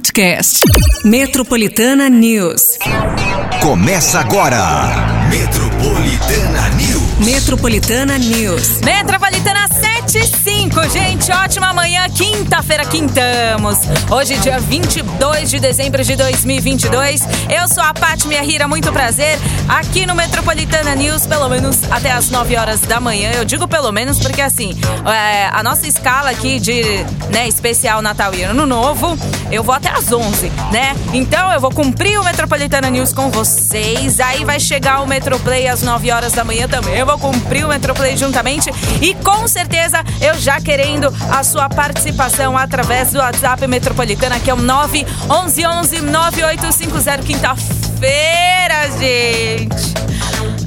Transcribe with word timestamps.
podcast. 0.00 0.64
Metropolitana 1.04 2.08
News. 2.08 2.78
Começa 3.60 4.20
agora. 4.20 5.28
Metropolitana 5.28 6.68
News. 6.70 7.26
Metropolitana 7.26 8.18
News. 8.18 8.80
Metropolitana 8.80 9.59
75, 10.10 10.88
gente. 10.88 11.30
Ótima 11.30 11.72
manhã, 11.72 12.08
quinta-feira, 12.08 12.84
quintamos. 12.84 13.78
Hoje, 14.10 14.36
dia 14.38 14.58
22 14.58 15.48
de 15.48 15.60
dezembro 15.60 16.02
de 16.02 16.16
2022. 16.16 17.20
Eu 17.48 17.68
sou 17.68 17.80
a 17.80 17.94
Paty 17.94 18.26
Rira, 18.28 18.66
muito 18.66 18.92
prazer. 18.92 19.38
Aqui 19.68 20.06
no 20.06 20.16
Metropolitana 20.16 20.96
News, 20.96 21.28
pelo 21.28 21.48
menos 21.48 21.84
até 21.88 22.10
as 22.10 22.28
9 22.28 22.56
horas 22.56 22.80
da 22.80 22.98
manhã. 22.98 23.30
Eu 23.36 23.44
digo 23.44 23.68
pelo 23.68 23.92
menos 23.92 24.18
porque, 24.18 24.42
assim, 24.42 24.76
é, 25.06 25.46
a 25.46 25.62
nossa 25.62 25.86
escala 25.86 26.30
aqui 26.30 26.58
de 26.58 26.82
né, 27.30 27.46
especial 27.46 28.02
Natal 28.02 28.34
e 28.34 28.42
Ano 28.42 28.66
Novo, 28.66 29.16
eu 29.48 29.62
vou 29.62 29.76
até 29.76 29.90
as 29.90 30.10
11, 30.10 30.50
né? 30.72 30.96
Então, 31.12 31.52
eu 31.52 31.60
vou 31.60 31.70
cumprir 31.70 32.18
o 32.18 32.24
Metropolitana 32.24 32.90
News 32.90 33.12
com 33.12 33.30
vocês. 33.30 34.18
Aí 34.18 34.44
vai 34.44 34.58
chegar 34.58 35.02
o 35.02 35.06
Metroplay 35.06 35.68
às 35.68 35.82
9 35.82 36.10
horas 36.10 36.32
da 36.32 36.42
manhã 36.42 36.66
também. 36.66 36.96
Eu 36.96 37.06
vou 37.06 37.16
cumprir 37.16 37.64
o 37.64 37.68
Metroplay 37.68 38.16
juntamente. 38.16 38.70
E 39.00 39.14
com 39.14 39.46
certeza 39.46 39.99
eu 40.20 40.34
já 40.38 40.60
querendo 40.60 41.12
a 41.30 41.42
sua 41.42 41.68
participação 41.68 42.56
através 42.56 43.12
do 43.12 43.18
WhatsApp 43.18 43.66
Metropolitana, 43.66 44.38
que 44.40 44.50
é 44.50 44.54
o 44.54 44.56
911 44.56 46.00
9850 46.00 47.18
quinta-feira, 47.22 48.90
gente. 48.98 49.94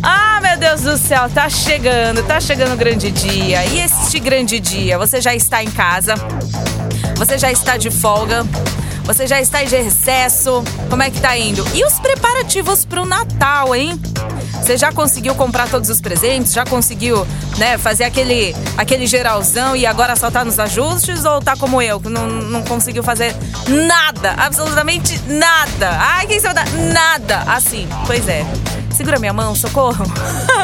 Ah, 0.01 0.39
meu 0.41 0.57
Deus 0.57 0.81
do 0.81 0.97
céu, 0.97 1.29
tá 1.29 1.49
chegando, 1.49 2.23
tá 2.23 2.39
chegando 2.39 2.73
o 2.73 2.77
grande 2.77 3.11
dia. 3.11 3.65
E 3.65 3.79
este 3.79 4.19
grande 4.19 4.59
dia, 4.59 4.97
você 4.97 5.21
já 5.21 5.33
está 5.33 5.63
em 5.63 5.71
casa? 5.71 6.15
Você 7.15 7.37
já 7.37 7.51
está 7.51 7.77
de 7.77 7.89
folga? 7.89 8.45
Você 9.05 9.27
já 9.27 9.39
está 9.41 9.63
de 9.63 9.75
recesso? 9.75 10.63
Como 10.89 11.03
é 11.03 11.09
que 11.09 11.19
tá 11.19 11.37
indo? 11.37 11.65
E 11.73 11.85
os 11.85 11.99
preparativos 11.99 12.85
pro 12.85 13.05
Natal, 13.05 13.75
hein? 13.75 13.99
Você 14.63 14.77
já 14.77 14.93
conseguiu 14.93 15.35
comprar 15.35 15.67
todos 15.67 15.89
os 15.89 15.99
presentes? 15.99 16.53
Já 16.53 16.65
conseguiu, 16.65 17.27
né, 17.57 17.77
fazer 17.77 18.05
aquele, 18.05 18.55
aquele 18.77 19.05
geralzão 19.05 19.75
e 19.75 19.85
agora 19.85 20.15
só 20.15 20.31
tá 20.31 20.45
nos 20.45 20.57
ajustes? 20.57 21.25
Ou 21.25 21.41
tá 21.41 21.57
como 21.57 21.81
eu, 21.81 21.99
que 21.99 22.07
não, 22.07 22.25
não 22.27 22.63
conseguiu 22.63 23.03
fazer 23.03 23.35
nada? 23.67 24.31
Absolutamente 24.37 25.19
nada. 25.27 25.89
Ai, 25.99 26.27
quem 26.27 26.39
sabe 26.39 26.61
nada. 26.93 27.39
Assim, 27.45 27.89
pois 28.07 28.25
é. 28.29 28.45
Segura 28.93 29.19
minha 29.19 29.33
mão, 29.33 29.55
socorro. 29.55 30.05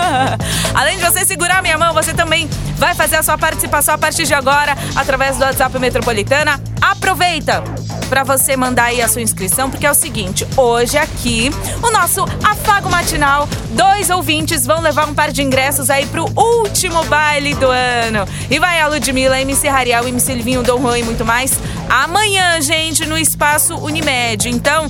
Além 0.74 0.98
de 0.98 1.04
você 1.04 1.26
segurar 1.26 1.62
minha 1.62 1.78
mão, 1.78 1.94
você 1.94 2.14
também 2.14 2.48
vai 2.78 2.94
fazer 2.94 3.18
a 3.18 3.24
sua 3.24 3.38
participação 3.38 3.96
a 3.96 3.98
partir 3.98 4.26
de 4.26 4.34
agora 4.34 4.78
através 4.96 5.38
do 5.38 5.44
WhatsApp 5.44 5.78
Metropolitana. 5.80 6.62
Aproveita 6.82 7.64
para 8.10 8.24
você 8.24 8.58
mandar 8.58 8.86
aí 8.86 9.02
a 9.02 9.08
sua 9.08 9.22
inscrição, 9.22 9.70
porque 9.70 9.86
é 9.86 9.92
o 9.92 9.94
seguinte, 9.94 10.46
hoje 10.58 10.98
aqui, 10.98 11.52
o 11.84 11.92
nosso 11.92 12.24
afago 12.44 12.90
matinal, 12.90 13.48
dois 13.72 14.10
ouvintes 14.10 14.66
vão 14.66 14.82
levar 14.82 15.08
um 15.08 15.14
par 15.14 15.32
de 15.32 15.44
ingressos 15.44 15.90
aí 15.90 16.06
pro 16.08 16.26
último 16.36 17.04
baile 17.06 17.54
do 17.54 17.68
ano. 17.70 18.28
E 18.50 18.58
vai 18.58 18.82
a 18.82 18.88
Ludmilla, 18.88 19.40
MC 19.42 19.68
Rariel, 19.68 20.08
MC 20.08 20.34
Livinho, 20.34 20.64
Dom 20.64 20.82
Juan 20.82 20.98
e 20.98 21.04
muito 21.04 21.24
mais. 21.24 21.60
Amanhã, 21.90 22.60
gente, 22.62 23.06
no 23.06 23.18
Espaço 23.18 23.76
Unimed. 23.76 24.50
Então, 24.50 24.88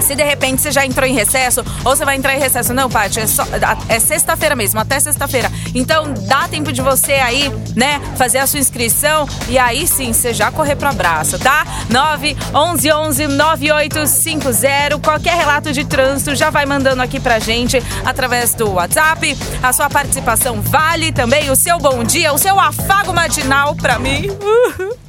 se 0.00 0.14
de 0.14 0.22
repente 0.22 0.62
você 0.62 0.70
já 0.70 0.84
entrou 0.84 1.06
em 1.06 1.14
recesso, 1.14 1.64
ou 1.84 1.96
você 1.96 2.04
vai 2.04 2.16
entrar 2.16 2.34
em 2.34 2.38
recesso, 2.38 2.72
não, 2.72 2.88
Paty, 2.88 3.20
é, 3.20 3.94
é 3.94 4.00
sexta-feira 4.00 4.54
mesmo, 4.54 4.80
até 4.80 4.98
sexta-feira. 5.00 5.50
Então 5.74 6.12
dá 6.26 6.48
tempo 6.48 6.72
de 6.72 6.82
você 6.82 7.14
aí, 7.14 7.52
né, 7.76 8.00
fazer 8.16 8.38
a 8.38 8.46
sua 8.46 8.60
inscrição 8.60 9.28
e 9.48 9.58
aí 9.58 9.86
sim 9.86 10.12
você 10.12 10.32
já 10.32 10.50
correr 10.50 10.76
pro 10.76 10.88
abraço, 10.88 11.38
tá? 11.38 11.66
9 11.90 12.36
11 12.54 12.92
11 12.92 13.26
9850. 13.28 14.98
Qualquer 14.98 15.36
relato 15.36 15.72
de 15.72 15.84
trânsito 15.84 16.34
já 16.34 16.50
vai 16.50 16.66
mandando 16.66 17.02
aqui 17.02 17.20
pra 17.20 17.38
gente 17.38 17.82
através 18.04 18.54
do 18.54 18.72
WhatsApp. 18.72 19.36
A 19.62 19.72
sua 19.72 19.88
participação 19.88 20.60
vale 20.60 21.12
também 21.12 21.50
o 21.50 21.56
seu 21.56 21.78
bom 21.78 22.02
dia, 22.02 22.32
o 22.32 22.38
seu 22.38 22.58
afago 22.58 23.12
matinal 23.12 23.74
pra 23.74 23.98
mim. 23.98 24.28
Uhum. 24.28 25.07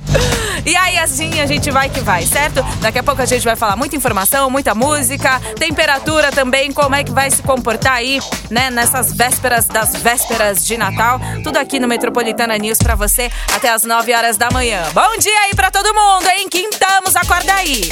E 0.66 0.75
aí, 0.75 0.97
assim, 0.97 1.40
a 1.40 1.46
gente 1.46 1.70
vai 1.72 1.90
que 1.90 2.00
vai, 2.02 2.25
certo? 2.25 2.64
Daqui 2.81 3.00
a 3.00 3.03
pouco 3.03 3.22
a 3.22 3.25
gente 3.25 3.44
vai 3.44 3.56
falar 3.56 3.75
muita 3.75 3.96
informação, 3.96 4.50
muita 4.50 4.75
música, 4.75 5.40
temperatura 5.58 6.31
também, 6.31 6.72
como 6.72 6.96
é 6.96 7.03
que 7.03 7.12
vai 7.12 7.30
se 7.31 7.42
comportar 7.42 7.94
aí, 7.94 8.20
né, 8.50 8.69
nessas 8.69 9.14
vésperas 9.14 9.66
das 9.66 9.96
vésperas 9.96 10.66
de 10.66 10.78
Natal. 10.78 11.19
Tudo 11.44 11.58
aqui 11.58 11.80
no 11.80 11.88
Metropolitana 11.88 12.58
News 12.58 12.78
pra 12.78 12.96
você 12.96 13.31
até 13.56 13.69
as 13.69 13.84
9 13.84 14.14
horas 14.14 14.38
da 14.38 14.50
manhã. 14.52 14.84
Bom 14.94 15.18
dia 15.19 15.40
aí 15.42 15.56
pra 15.56 15.72
todo 15.72 15.94
mundo, 15.94 16.28
hein? 16.30 16.48
Quintamos, 16.50 17.16
acorda 17.16 17.53
aí. 17.53 17.90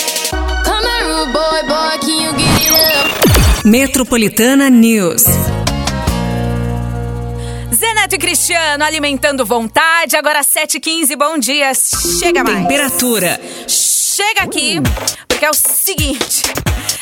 Metropolitana 3.64 4.70
News. 4.70 5.26
E 8.10 8.18
Cristiano 8.18 8.84
alimentando 8.86 9.46
vontade. 9.46 10.16
Agora 10.16 10.42
7h15, 10.42 11.16
bom 11.18 11.38
dia. 11.38 11.72
Chega 11.74 12.44
mais. 12.44 12.62
Temperatura. 12.62 13.40
Chega 13.68 14.44
aqui, 14.44 14.78
porque 15.28 15.46
é 15.46 15.50
o 15.50 15.54
seguinte. 15.54 16.44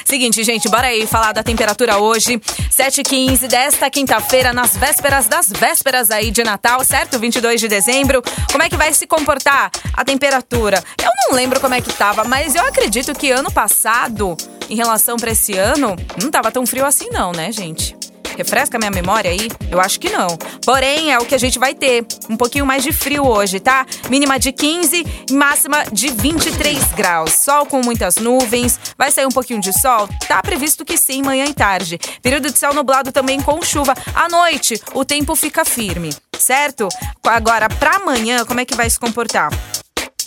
Seguinte, 0.04 0.44
gente, 0.44 0.68
bora 0.68 0.88
aí 0.88 1.06
falar 1.06 1.32
da 1.32 1.44
temperatura 1.44 1.98
hoje. 2.00 2.38
7h15 2.38 3.48
desta 3.48 3.90
quinta-feira, 3.90 4.52
nas 4.52 4.76
vésperas 4.76 5.28
das 5.28 5.48
vésperas 5.50 6.10
aí 6.10 6.32
de 6.32 6.44
Natal, 6.44 6.84
certo? 6.84 7.20
22 7.20 7.62
de 7.62 7.68
dezembro. 7.68 8.24
Como 8.52 8.64
é 8.64 8.70
que 8.70 8.76
vai 8.76 8.92
se 8.92 9.06
comportar 9.06 9.72
a 9.94 10.04
temperatura? 10.04 10.84
Eu 11.02 11.12
não 11.24 11.36
lembro 11.38 11.60
como 11.60 11.76
é 11.76 11.82
que 11.82 11.94
tava, 11.94 12.24
mas 12.24 12.56
eu 12.56 12.66
acredito 12.66 13.14
que 13.14 13.32
ano 13.32 13.52
passado, 13.52 14.36
em 14.70 14.76
relação 14.76 15.18
para 15.18 15.32
esse 15.32 15.54
ano, 15.54 15.96
não 16.22 16.32
tava 16.32 16.52
tão 16.52 16.66
frio 16.66 16.86
assim 16.86 17.10
não, 17.12 17.32
né, 17.32 17.52
gente? 17.52 17.96
Refresca 18.38 18.78
minha 18.78 18.91
memória 18.91 19.31
aí? 19.31 19.50
Eu 19.72 19.79
acho 19.79 20.00
que 20.00 20.09
não. 20.09 20.28
Porém, 20.66 21.12
é 21.12 21.18
o 21.19 21.25
que 21.25 21.35
a 21.35 21.38
gente 21.38 21.57
vai 21.57 21.73
ter. 21.73 22.06
Um 22.29 22.38
pouquinho 22.38 22.66
mais 22.66 22.84
de 22.84 22.91
frio 22.91 23.25
hoje, 23.25 23.59
tá? 23.59 23.85
Mínima 24.09 24.38
de 24.38 24.51
15 24.51 25.06
e 25.29 25.34
máxima 25.34 25.84
de 25.91 26.09
23 26.09 26.91
graus. 26.94 27.34
Sol 27.34 27.66
com 27.66 27.81
muitas 27.81 28.16
nuvens. 28.16 28.79
Vai 28.97 29.12
sair 29.12 29.25
um 29.25 29.31
pouquinho 29.31 29.59
de 29.59 29.72
sol? 29.79 30.07
Tá 30.28 30.41
previsto 30.41 30.84
que 30.85 30.97
sim, 30.97 31.22
manhã 31.22 31.45
e 31.45 31.53
tarde. 31.53 32.00
Período 32.22 32.51
de 32.51 32.57
céu 32.57 32.74
nublado 32.74 33.12
também 33.12 33.41
com 33.41 33.62
chuva. 33.62 33.94
À 34.13 34.28
noite, 34.28 34.81
o 34.94 35.06
tempo 35.06 35.35
fica 35.35 35.63
firme, 35.63 36.13
certo? 36.38 36.88
Agora, 37.25 37.69
para 37.69 37.97
amanhã, 37.97 38.45
como 38.45 38.59
é 38.59 38.66
que 38.66 38.75
vai 38.75 38.90
se 38.90 39.00
comportar? 39.00 39.50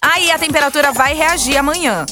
Aí 0.00 0.30
a 0.30 0.38
temperatura 0.38 0.92
vai 0.92 1.14
reagir 1.14 1.56
amanhã. 1.56 2.06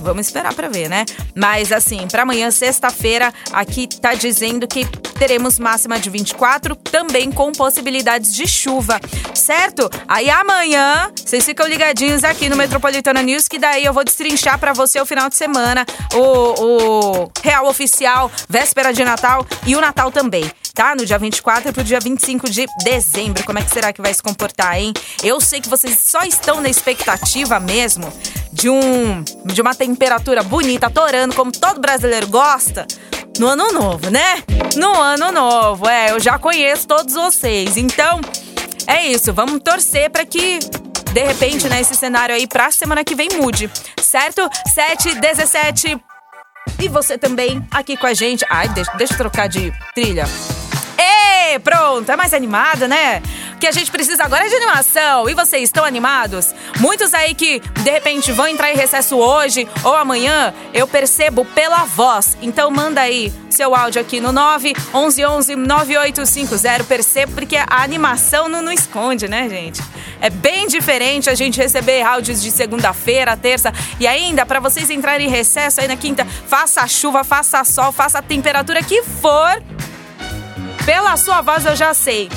Vamos 0.00 0.26
esperar 0.26 0.54
para 0.54 0.68
ver, 0.68 0.88
né? 0.88 1.04
Mas 1.34 1.72
assim, 1.72 2.06
para 2.08 2.22
amanhã, 2.22 2.50
sexta-feira, 2.50 3.32
aqui 3.52 3.86
tá 3.86 4.14
dizendo 4.14 4.66
que 4.66 4.84
teremos 5.18 5.58
máxima 5.58 5.98
de 5.98 6.10
24, 6.10 6.76
também 6.76 7.32
com 7.32 7.50
possibilidades 7.52 8.34
de 8.34 8.46
chuva, 8.46 9.00
certo? 9.34 9.90
Aí 10.06 10.28
amanhã, 10.28 11.10
vocês 11.14 11.44
ficam 11.44 11.66
ligadinhos 11.66 12.22
aqui 12.22 12.48
no 12.48 12.56
Metropolitana 12.56 13.22
News, 13.22 13.48
que 13.48 13.58
daí 13.58 13.84
eu 13.84 13.92
vou 13.92 14.04
destrinchar 14.04 14.58
para 14.58 14.72
você 14.72 15.00
o 15.00 15.06
final 15.06 15.28
de 15.28 15.36
semana, 15.36 15.86
o, 16.14 17.22
o 17.22 17.30
Real 17.42 17.66
Oficial, 17.66 18.30
véspera 18.48 18.92
de 18.92 19.04
Natal 19.04 19.46
e 19.66 19.74
o 19.74 19.80
Natal 19.80 20.10
também 20.10 20.50
tá? 20.76 20.94
No 20.94 21.06
dia 21.06 21.18
24 21.18 21.72
pro 21.72 21.82
dia 21.82 21.98
25 21.98 22.50
de 22.50 22.66
dezembro. 22.84 23.42
Como 23.44 23.58
é 23.58 23.62
que 23.62 23.70
será 23.70 23.94
que 23.94 24.02
vai 24.02 24.12
se 24.12 24.22
comportar, 24.22 24.78
hein? 24.78 24.92
Eu 25.24 25.40
sei 25.40 25.58
que 25.58 25.70
vocês 25.70 25.98
só 25.98 26.20
estão 26.20 26.60
na 26.60 26.68
expectativa 26.68 27.58
mesmo 27.58 28.12
de 28.52 28.68
um 28.70 29.24
de 29.44 29.60
uma 29.60 29.74
temperatura 29.74 29.85
bonita, 30.44 30.90
torando, 30.90 31.34
como 31.34 31.52
todo 31.52 31.80
brasileiro 31.80 32.26
gosta, 32.28 32.86
no 33.38 33.48
ano 33.48 33.72
novo, 33.72 34.10
né? 34.10 34.42
No 34.76 35.00
ano 35.00 35.32
novo, 35.32 35.88
é, 35.88 36.12
eu 36.12 36.20
já 36.20 36.38
conheço 36.38 36.86
todos 36.86 37.14
vocês. 37.14 37.76
Então, 37.76 38.20
é 38.86 39.06
isso, 39.06 39.32
vamos 39.32 39.60
torcer 39.62 40.10
para 40.10 40.24
que 40.24 40.58
de 41.12 41.22
repente, 41.22 41.66
né, 41.68 41.80
esse 41.80 41.94
cenário 41.94 42.34
aí 42.34 42.46
pra 42.46 42.70
semana 42.70 43.02
que 43.02 43.14
vem 43.14 43.28
mude, 43.40 43.70
certo? 44.02 44.48
7, 44.74 45.14
17. 45.14 45.98
E 46.78 46.88
você 46.88 47.16
também 47.16 47.66
aqui 47.70 47.96
com 47.96 48.06
a 48.06 48.12
gente. 48.12 48.44
Ai, 48.50 48.68
deixa, 48.68 48.92
deixa 48.98 49.14
eu 49.14 49.18
trocar 49.18 49.48
de 49.48 49.72
trilha. 49.94 50.26
E 50.98 51.58
pronto, 51.60 52.10
é 52.10 52.16
mais 52.16 52.34
animada, 52.34 52.86
né? 52.86 53.22
Que 53.58 53.66
a 53.66 53.72
gente 53.72 53.90
precisa 53.90 54.22
agora 54.22 54.44
é 54.44 54.48
de 54.48 54.54
animação. 54.54 55.28
E 55.28 55.34
vocês 55.34 55.62
estão 55.64 55.84
animados? 55.84 56.54
Muitos 56.78 57.14
aí 57.14 57.34
que 57.34 57.60
de 57.60 57.90
repente 57.90 58.30
vão 58.30 58.46
entrar 58.46 58.70
em 58.70 58.76
recesso 58.76 59.16
hoje 59.16 59.66
ou 59.82 59.94
amanhã, 59.94 60.52
eu 60.74 60.86
percebo 60.86 61.44
pela 61.44 61.84
voz. 61.84 62.36
Então 62.42 62.70
manda 62.70 63.00
aí 63.00 63.32
seu 63.48 63.74
áudio 63.74 64.00
aqui 64.00 64.20
no 64.20 64.30
9 64.30 64.74
11 64.92 65.24
11 65.24 65.56
9850. 65.56 66.84
Percebo 66.84 67.32
porque 67.32 67.56
a 67.56 67.82
animação 67.82 68.48
não, 68.48 68.60
não 68.60 68.72
esconde, 68.72 69.26
né, 69.26 69.48
gente? 69.48 69.82
É 70.20 70.28
bem 70.28 70.66
diferente 70.66 71.30
a 71.30 71.34
gente 71.34 71.58
receber 71.58 72.02
áudios 72.02 72.42
de 72.42 72.50
segunda-feira, 72.50 73.36
terça 73.36 73.72
e 73.98 74.06
ainda 74.06 74.44
para 74.44 74.60
vocês 74.60 74.90
entrarem 74.90 75.26
em 75.26 75.30
recesso 75.30 75.80
aí 75.80 75.88
na 75.88 75.96
quinta, 75.96 76.26
faça 76.46 76.86
chuva, 76.86 77.24
faça 77.24 77.64
sol, 77.64 77.90
faça 77.90 78.18
a 78.18 78.22
temperatura 78.22 78.82
que 78.82 79.02
for. 79.02 79.62
Pela 80.84 81.16
sua 81.16 81.40
voz 81.40 81.64
eu 81.64 81.74
já 81.74 81.92
sei 81.94 82.28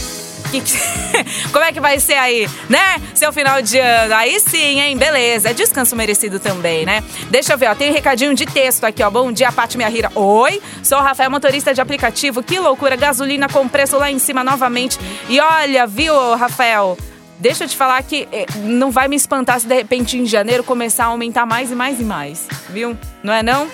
Que 0.51 0.61
que- 0.61 0.79
Como 1.51 1.63
é 1.63 1.71
que 1.71 1.79
vai 1.79 1.99
ser 1.99 2.13
aí, 2.15 2.47
né? 2.69 2.99
Seu 3.13 3.31
final 3.31 3.61
de 3.61 3.77
ano. 3.77 4.15
Aí 4.15 4.39
sim, 4.39 4.79
hein? 4.79 4.97
Beleza. 4.97 5.49
É 5.49 5.53
descanso 5.53 5.95
merecido 5.95 6.39
também, 6.39 6.85
né? 6.85 7.03
Deixa 7.29 7.53
eu 7.53 7.57
ver, 7.57 7.67
ó. 7.69 7.75
Tem 7.75 7.91
um 7.91 7.93
recadinho 7.93 8.33
de 8.33 8.45
texto 8.45 8.83
aqui, 8.83 9.03
ó. 9.03 9.09
Bom 9.09 9.31
dia, 9.31 9.51
Paty 9.51 9.77
Minha 9.77 9.89
Rira. 9.89 10.11
Oi, 10.15 10.61
sou 10.83 10.97
o 10.97 11.01
Rafael, 11.01 11.29
motorista 11.29 11.73
de 11.73 11.81
aplicativo. 11.81 12.41
Que 12.41 12.57
loucura, 12.59 12.95
gasolina 12.95 13.47
com 13.47 13.67
preço 13.67 13.97
lá 13.97 14.09
em 14.11 14.17
cima 14.19 14.43
novamente. 14.43 14.97
E 15.27 15.39
olha, 15.39 15.85
viu, 15.85 16.13
Rafael? 16.35 16.97
Deixa 17.39 17.63
eu 17.63 17.67
te 17.69 17.75
falar 17.77 18.01
que 18.03 18.27
eh, 18.31 18.45
não 18.63 18.91
vai 18.91 19.07
me 19.07 19.15
espantar 19.15 19.59
se 19.59 19.67
de 19.67 19.73
repente 19.75 20.17
em 20.17 20.25
janeiro 20.25 20.63
começar 20.63 21.05
a 21.05 21.07
aumentar 21.07 21.45
mais 21.45 21.71
e 21.71 21.75
mais 21.75 21.99
e 21.99 22.03
mais, 22.03 22.47
viu? 22.69 22.97
Não 23.23 23.31
é 23.33 23.41
não? 23.41 23.67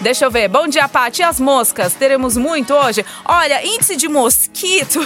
Deixa 0.00 0.24
eu 0.24 0.30
ver. 0.30 0.48
Bom 0.48 0.68
dia, 0.68 0.86
Paty. 0.88 1.22
E 1.22 1.24
as 1.24 1.40
moscas? 1.40 1.94
Teremos 1.94 2.36
muito 2.36 2.74
hoje? 2.74 3.04
Olha, 3.24 3.64
índice 3.66 3.96
de 3.96 4.06
mosquito. 4.08 5.00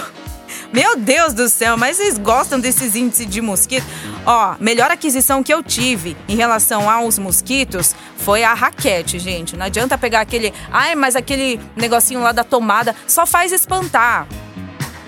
Meu 0.73 0.95
Deus 0.95 1.33
do 1.33 1.47
céu, 1.49 1.77
mas 1.77 1.97
vocês 1.97 2.17
gostam 2.17 2.59
desses 2.59 2.95
índices 2.95 3.27
de 3.27 3.39
mosquito? 3.41 3.85
Ó, 4.25 4.55
melhor 4.59 4.89
aquisição 4.89 5.43
que 5.43 5.53
eu 5.53 5.61
tive 5.61 6.17
em 6.27 6.35
relação 6.35 6.89
aos 6.89 7.19
mosquitos 7.19 7.95
foi 8.17 8.43
a 8.43 8.55
raquete, 8.55 9.19
gente. 9.19 9.55
Não 9.55 9.67
adianta 9.67 9.99
pegar 9.99 10.21
aquele. 10.21 10.51
Ai, 10.71 10.95
mas 10.95 11.15
aquele 11.15 11.59
negocinho 11.75 12.21
lá 12.21 12.31
da 12.31 12.43
tomada 12.43 12.95
só 13.05 13.23
faz 13.23 13.51
espantar. 13.51 14.27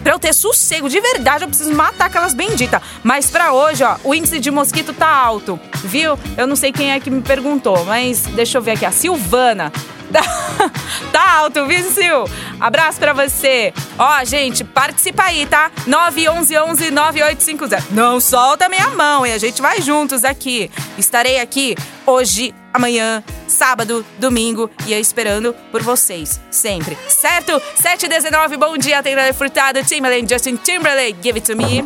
Pra 0.06 0.14
eu 0.14 0.20
ter 0.20 0.36
sossego, 0.36 0.88
de 0.88 1.02
verdade, 1.02 1.46
eu 1.46 1.48
preciso 1.48 1.74
matar 1.74 2.06
aquelas 2.06 2.36
benditas. 2.36 2.80
Mas 3.02 3.32
pra 3.32 3.54
hoje, 3.54 3.84
ó, 3.84 3.98
o 4.04 4.14
índice 4.14 4.40
de 4.40 4.52
mosquito 4.52 4.94
tá 4.94 5.08
alto, 5.08 5.60
viu? 5.84 6.16
Eu 6.38 6.46
não 6.46 6.56
sei 6.56 6.72
quem 6.72 6.92
é 6.92 7.00
que 7.00 7.10
me 7.10 7.24
perguntou, 7.24 7.84
mas 7.86 8.22
deixa 8.22 8.60
eu 8.60 8.62
ver 8.62 8.74
aqui. 8.74 8.86
A 8.86 8.92
Silvana. 8.92 9.74
tá 11.12 11.38
alto, 11.38 11.66
viu, 11.66 11.90
Sil? 11.90 12.30
Abraço 12.60 13.00
pra 13.00 13.14
você. 13.14 13.74
Ó, 13.98 14.24
gente, 14.24 14.64
participa 14.64 15.24
aí, 15.24 15.48
tá? 15.48 15.72
911 15.88 16.92
9850. 16.92 17.88
Não 17.90 18.20
solta 18.20 18.70
minha 18.70 18.92
mão 18.92 19.26
e 19.26 19.32
a 19.32 19.40
gente 19.40 19.60
vai 19.60 19.82
juntos 19.82 20.24
aqui. 20.24 20.70
Estarei 21.00 21.40
aqui 21.40 21.76
hoje, 22.06 22.54
amanhã, 22.72 23.24
sábado, 23.48 24.06
domingo 24.18 24.70
e 24.86 24.94
eu 24.94 25.00
esperando 25.00 25.54
por 25.72 25.82
vocês, 25.82 26.40
sempre. 26.52 26.98
Certo? 27.08 27.62
719, 27.76 28.58
bom 28.58 28.78
dia, 28.78 29.02
Taylor 29.02 29.34
Furtado, 29.34 29.84
Timberlake, 29.84 30.28
Justin 30.30 30.56
Timberlake, 30.58 31.18
give 31.22 31.38
it 31.38 31.52
to 31.52 31.56
me. 31.56 31.84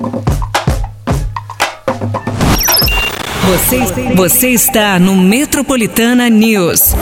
Você, 3.50 3.80
você 4.16 4.50
está 4.50 5.00
no 5.00 5.16
Metropolitana 5.16 6.30
News. 6.30 6.94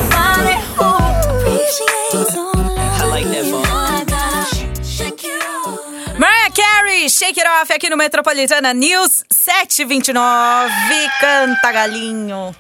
Mariah 6.18 6.51
Carey, 6.56 7.09
Shake 7.09 7.39
It 7.39 7.50
Off 7.62 7.74
aqui 7.74 7.89
no 7.89 7.98
Metropolitana 7.98 8.74
News 8.74 9.24
729. 9.30 10.74
Canta, 11.19 11.71
galinho. 11.71 12.56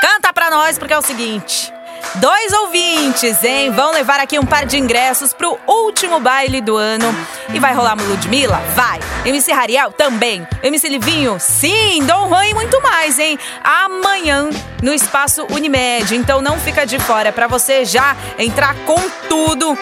Canta 0.00 0.32
pra 0.32 0.50
nós, 0.50 0.78
porque 0.78 0.94
é 0.94 0.98
o 0.98 1.02
seguinte. 1.02 1.72
Dois 2.14 2.52
ouvintes, 2.52 3.44
hein? 3.44 3.70
Vão 3.70 3.92
levar 3.92 4.18
aqui 4.18 4.38
um 4.38 4.44
par 4.44 4.64
de 4.64 4.78
ingressos 4.78 5.32
pro 5.32 5.58
último 5.66 6.18
baile 6.18 6.60
do 6.60 6.76
ano. 6.76 7.14
E 7.52 7.58
vai 7.58 7.74
rolar 7.74 7.94
Ludmilla? 7.94 8.56
Vai. 8.74 8.98
MC 9.24 9.52
Rariel? 9.52 9.92
Também. 9.92 10.46
MC 10.62 10.88
Livinho? 10.88 11.36
Sim. 11.38 12.02
Dom 12.04 12.28
Juan 12.28 12.46
e 12.46 12.54
muito 12.54 12.80
mais, 12.80 13.18
hein? 13.18 13.38
Amanhã 13.62 14.48
no 14.82 14.92
Espaço 14.92 15.46
Unimed. 15.50 16.16
Então 16.16 16.40
não 16.40 16.58
fica 16.58 16.86
de 16.86 16.98
fora. 16.98 17.30
Pra 17.32 17.46
você 17.46 17.84
já 17.84 18.16
entrar 18.38 18.74
com 18.86 18.98
tudo 19.28 19.78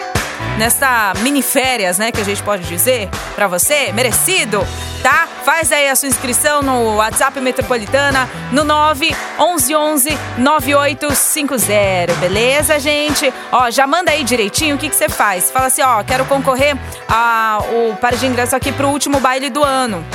nessa 0.57 1.13
mini 1.19 1.41
férias, 1.41 1.97
né, 1.97 2.11
que 2.11 2.19
a 2.19 2.23
gente 2.23 2.43
pode 2.43 2.63
dizer 2.63 3.09
pra 3.35 3.47
você, 3.47 3.91
merecido, 3.93 4.65
tá? 5.01 5.27
Faz 5.45 5.71
aí 5.71 5.89
a 5.89 5.95
sua 5.95 6.09
inscrição 6.09 6.61
no 6.61 6.97
WhatsApp 6.97 7.39
Metropolitana 7.39 8.29
no 8.51 8.63
911 8.63 10.17
9850, 10.37 12.13
beleza, 12.15 12.79
gente? 12.79 13.33
Ó, 13.51 13.69
já 13.71 13.87
manda 13.87 14.11
aí 14.11 14.23
direitinho 14.23 14.75
o 14.75 14.79
que 14.79 14.89
que 14.89 14.95
você 14.95 15.09
faz. 15.09 15.49
Fala 15.49 15.67
assim, 15.67 15.81
ó, 15.81 16.03
quero 16.03 16.25
concorrer 16.25 16.75
ao 17.07 17.95
par 17.95 18.15
de 18.15 18.25
ingresso 18.25 18.55
aqui 18.55 18.71
pro 18.71 18.89
último 18.89 19.19
baile 19.19 19.49
do 19.49 19.63
ano. 19.63 20.05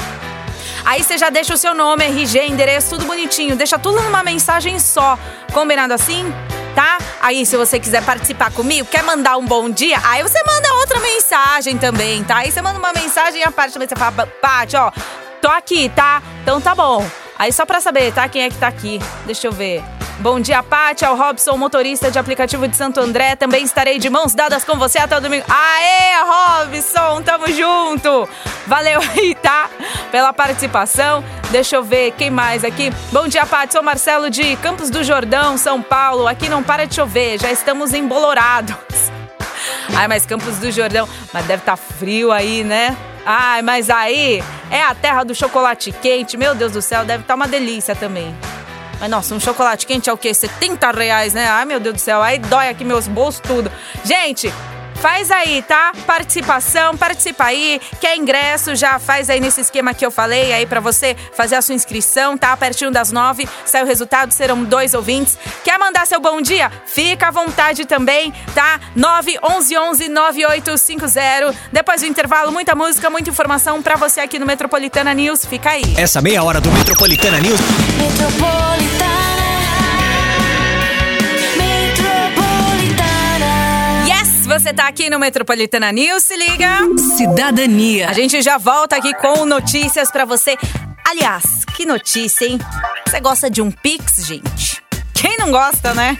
Aí 0.85 1.03
você 1.03 1.17
já 1.17 1.31
deixa 1.31 1.55
o 1.55 1.57
seu 1.57 1.75
nome, 1.75 2.05
RG, 2.05 2.47
endereço, 2.47 2.91
tudo 2.91 3.07
bonitinho. 3.07 3.57
Deixa 3.57 3.79
tudo 3.79 4.03
numa 4.03 4.23
mensagem 4.23 4.79
só. 4.79 5.19
Combinado 5.53 5.95
assim? 5.95 6.31
Tá? 6.75 6.99
Aí, 7.21 7.47
se 7.47 7.57
você 7.57 7.79
quiser 7.79 8.05
participar 8.05 8.51
comigo, 8.53 8.89
quer 8.89 9.03
mandar 9.05 9.37
um 9.37 9.45
bom 9.45 9.71
dia, 9.71 9.99
aí 10.05 10.23
você 10.23 10.43
manda 10.45 10.75
outra 10.75 10.99
mensagem 10.99 11.79
também, 11.79 12.25
tá? 12.25 12.39
Aí 12.39 12.51
você 12.51 12.61
manda 12.61 12.79
uma 12.79 12.93
mensagem 12.93 13.41
e 13.41 13.45
a 13.45 13.51
parte 13.53 13.73
também 13.73 13.89
você 13.89 13.95
fala, 13.95 14.27
Paty, 14.27 14.77
ó, 14.77 14.91
tô 15.41 15.49
aqui, 15.49 15.89
tá? 15.91 16.21
Então 16.43 16.61
tá 16.61 16.75
bom. 16.75 17.24
Aí 17.39 17.53
só 17.53 17.67
pra 17.67 17.81
saber, 17.81 18.13
tá? 18.13 18.29
Quem 18.29 18.43
é 18.43 18.51
que 18.51 18.57
tá 18.57 18.69
aqui? 18.69 19.01
Deixa 19.27 19.47
eu 19.47 19.53
ver. 19.53 19.83
Bom 20.21 20.39
dia, 20.39 20.63
Paty. 20.63 21.05
O 21.05 21.17
Robson, 21.17 21.57
motorista 21.57 22.11
de 22.11 22.19
aplicativo 22.19 22.69
de 22.69 22.77
Santo 22.77 23.01
André. 23.01 23.35
Também 23.35 23.65
estarei 23.65 23.99
de 23.99 24.09
mãos 24.09 24.35
dadas 24.35 24.65
com 24.65 24.79
você 24.79 24.99
até 24.99 25.17
o 25.17 25.21
domingo. 25.21 25.45
Aê, 25.49 26.23
Robson! 26.23 27.23
Tamo 27.23 27.49
junto! 27.49 28.29
Valeu 28.67 29.01
aí, 29.01 29.35
tá? 29.35 29.69
Pela 30.11 30.33
participação. 30.33 31.25
Deixa 31.51 31.77
eu 31.77 31.83
ver 31.83 32.13
quem 32.13 32.31
mais 32.31 32.65
aqui. 32.65 32.93
Bom 33.13 33.27
dia, 33.27 33.45
Paty. 33.45 33.73
Sou 33.73 33.83
Marcelo 33.83 34.31
de 34.31 34.57
Campos 34.57 34.89
do 34.89 35.03
Jordão, 35.03 35.59
São 35.59 35.83
Paulo. 35.83 36.29
Aqui 36.29 36.49
não 36.49 36.63
para 36.63 36.87
de 36.87 36.95
chover. 36.95 37.41
Já 37.41 37.51
estamos 37.51 37.93
embolorados. 37.93 39.14
Ai, 39.97 40.09
mas 40.09 40.27
Campos 40.27 40.59
do 40.59 40.71
Jordão. 40.71 41.09
Mas 41.33 41.47
deve 41.47 41.63
estar 41.63 41.77
frio 41.77 42.33
aí, 42.33 42.65
né? 42.65 42.97
Ai, 43.25 43.63
mas 43.63 43.89
aí 43.89 44.43
é 44.71 44.83
a 44.83 44.95
terra 44.95 45.25
do 45.25 45.35
chocolate 45.35 45.93
quente. 45.93 46.37
Meu 46.37 46.55
Deus 46.55 46.73
do 46.73 46.83
céu, 46.83 47.05
deve 47.05 47.23
estar 47.23 47.35
uma 47.35 47.49
delícia 47.49 47.95
também. 47.95 48.35
Mas 49.01 49.11
nossa, 49.11 49.35
um 49.35 49.41
chocolate 49.41 49.87
quente 49.87 50.09
é 50.09 50.13
o 50.13 50.17
quê? 50.17 50.33
70 50.33 50.91
reais, 50.91 51.35
né? 51.35 51.47
Ai, 51.49 51.65
meu 51.65 51.81
Deus 51.81 51.95
do 51.97 52.01
céu, 52.01 52.23
aí 52.23 52.39
dói 52.39 52.69
aqui 52.69 52.85
meus 52.85 53.09
bolsos 53.09 53.41
tudo. 53.41 53.71
Gente, 54.05 54.53
faz 55.05 55.31
aí, 55.31 55.61
tá? 55.61 55.93
Participação, 56.07 56.97
participa 56.97 57.45
aí. 57.45 57.79
Quer 58.01 58.17
ingresso, 58.17 58.75
já 58.75 58.99
faz 58.99 59.29
aí 59.29 59.39
nesse 59.39 59.61
esquema 59.61 59.93
que 59.93 60.05
eu 60.05 60.11
falei 60.11 60.51
aí 60.51 60.65
pra 60.65 60.81
você 60.81 61.15
fazer 61.37 61.57
a 61.57 61.61
sua 61.61 61.75
inscrição, 61.75 62.39
tá? 62.39 62.57
Pertinho 62.57 62.91
das 62.91 63.13
nove, 63.13 63.47
sai 63.67 63.83
o 63.83 63.87
resultado, 63.87 64.33
serão 64.33 64.65
dois 64.65 64.95
ouvintes. 64.95 65.37
Quer 65.63 65.79
mandar 65.79 66.07
seu 66.07 66.19
bom 66.21 66.41
dia? 66.41 66.73
Fica 66.87 67.29
à 67.29 67.31
vontade 67.31 67.85
também, 67.85 68.33
tá? 68.55 68.81
911 68.97 70.09
9850. 70.09 71.55
Depois 71.71 72.01
do 72.01 72.07
intervalo, 72.07 72.51
muita 72.51 72.75
música, 72.75 73.11
muita 73.11 73.29
informação 73.29 73.83
pra 73.83 73.97
você 73.97 74.21
aqui 74.21 74.39
no 74.39 74.47
Metropolitana 74.47 75.13
News. 75.13 75.45
Fica 75.45 75.73
aí. 75.73 75.83
Essa 75.99 76.23
meia 76.23 76.43
hora 76.43 76.63
do 76.63 76.73
Metropolitana 76.73 77.41
News 77.41 77.61
Yes, 78.01 79.54
você 84.47 84.73
tá 84.73 84.89
aqui 84.89 85.09
no 85.09 85.19
Metropolitana 85.19 85.91
News, 85.93 86.23
se 86.23 86.37
liga. 86.37 86.79
Cidadania. 87.17 88.09
A 88.09 88.13
gente 88.13 88.43
já 88.43 88.59
volta 88.59 88.97
aqui 88.97 89.15
com 89.15 89.45
notícias 89.45 90.11
pra 90.11 90.25
você. 90.25 90.57
Aliás, 91.09 91.65
que 91.77 91.87
notícia, 91.87 92.47
hein? 92.47 92.59
Você 93.07 93.21
gosta 93.21 93.49
de 93.49 93.63
um 93.63 93.71
Pix, 93.71 94.27
gente? 94.27 94.83
Quem 95.15 95.37
não 95.39 95.51
gosta, 95.51 95.95
né? 95.95 96.17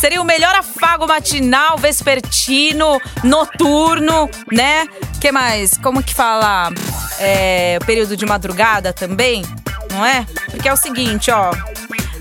Seria 0.00 0.20
o 0.20 0.24
melhor 0.24 0.54
afago 0.54 1.06
matinal, 1.06 1.76
vespertino, 1.76 3.00
noturno, 3.24 4.30
né? 4.52 4.86
que 5.18 5.32
mais? 5.32 5.76
Como 5.78 6.02
que 6.02 6.14
fala? 6.14 6.70
É, 7.18 7.78
período 7.84 8.16
de 8.16 8.24
madrugada 8.24 8.92
também, 8.92 9.42
não 9.90 10.06
é? 10.06 10.24
Porque 10.50 10.68
é 10.68 10.72
o 10.72 10.76
seguinte, 10.76 11.30
ó. 11.30 11.50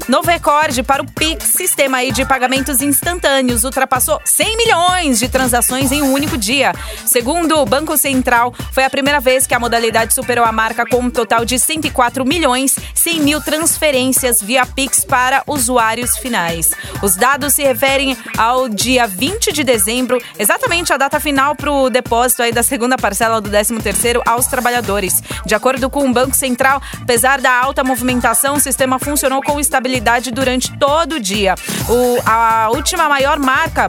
Novo 0.07 0.29
recorde 0.29 0.83
para 0.83 1.03
o 1.03 1.11
Pix, 1.11 1.49
sistema 1.49 1.97
aí 1.97 2.13
de 2.13 2.25
pagamentos 2.25 2.81
instantâneos, 2.81 3.65
ultrapassou 3.65 4.21
100 4.23 4.55
milhões 4.55 5.19
de 5.19 5.27
transações 5.27 5.91
em 5.91 6.01
um 6.01 6.13
único 6.13 6.37
dia. 6.37 6.71
Segundo 7.05 7.57
o 7.57 7.65
Banco 7.65 7.97
Central, 7.97 8.53
foi 8.71 8.85
a 8.85 8.89
primeira 8.89 9.19
vez 9.19 9.45
que 9.45 9.53
a 9.53 9.59
modalidade 9.59 10.13
superou 10.13 10.45
a 10.45 10.51
marca 10.53 10.85
com 10.85 11.01
um 11.01 11.09
total 11.09 11.43
de 11.43 11.59
104 11.59 12.23
milhões 12.25 12.77
100 12.95 13.19
mil 13.19 13.41
transferências 13.41 14.41
via 14.41 14.65
Pix 14.65 15.03
para 15.03 15.43
usuários 15.45 16.17
finais. 16.17 16.71
Os 17.01 17.17
dados 17.17 17.55
se 17.55 17.63
referem 17.63 18.15
ao 18.37 18.69
dia 18.69 19.07
20 19.07 19.51
de 19.51 19.63
dezembro, 19.65 20.21
exatamente 20.39 20.93
a 20.93 20.97
data 20.97 21.19
final 21.19 21.53
para 21.53 21.69
o 21.69 21.89
depósito 21.89 22.43
aí 22.43 22.53
da 22.53 22.63
segunda 22.63 22.97
parcela 22.97 23.41
do 23.41 23.49
13º 23.49 24.21
aos 24.25 24.47
trabalhadores. 24.47 25.21
De 25.45 25.53
acordo 25.53 25.89
com 25.89 26.07
o 26.09 26.13
Banco 26.13 26.35
Central, 26.35 26.81
apesar 27.01 27.41
da 27.41 27.51
alta 27.51 27.83
movimentação, 27.83 28.55
o 28.55 28.59
sistema 28.59 28.97
funcionou 28.99 29.41
com 29.41 29.59
estabilidade 29.59 29.96
durante 30.31 30.71
todo 30.77 31.15
o 31.15 31.19
dia. 31.19 31.55
O, 31.89 32.19
a 32.25 32.69
última 32.71 33.09
maior 33.09 33.39
marca 33.39 33.87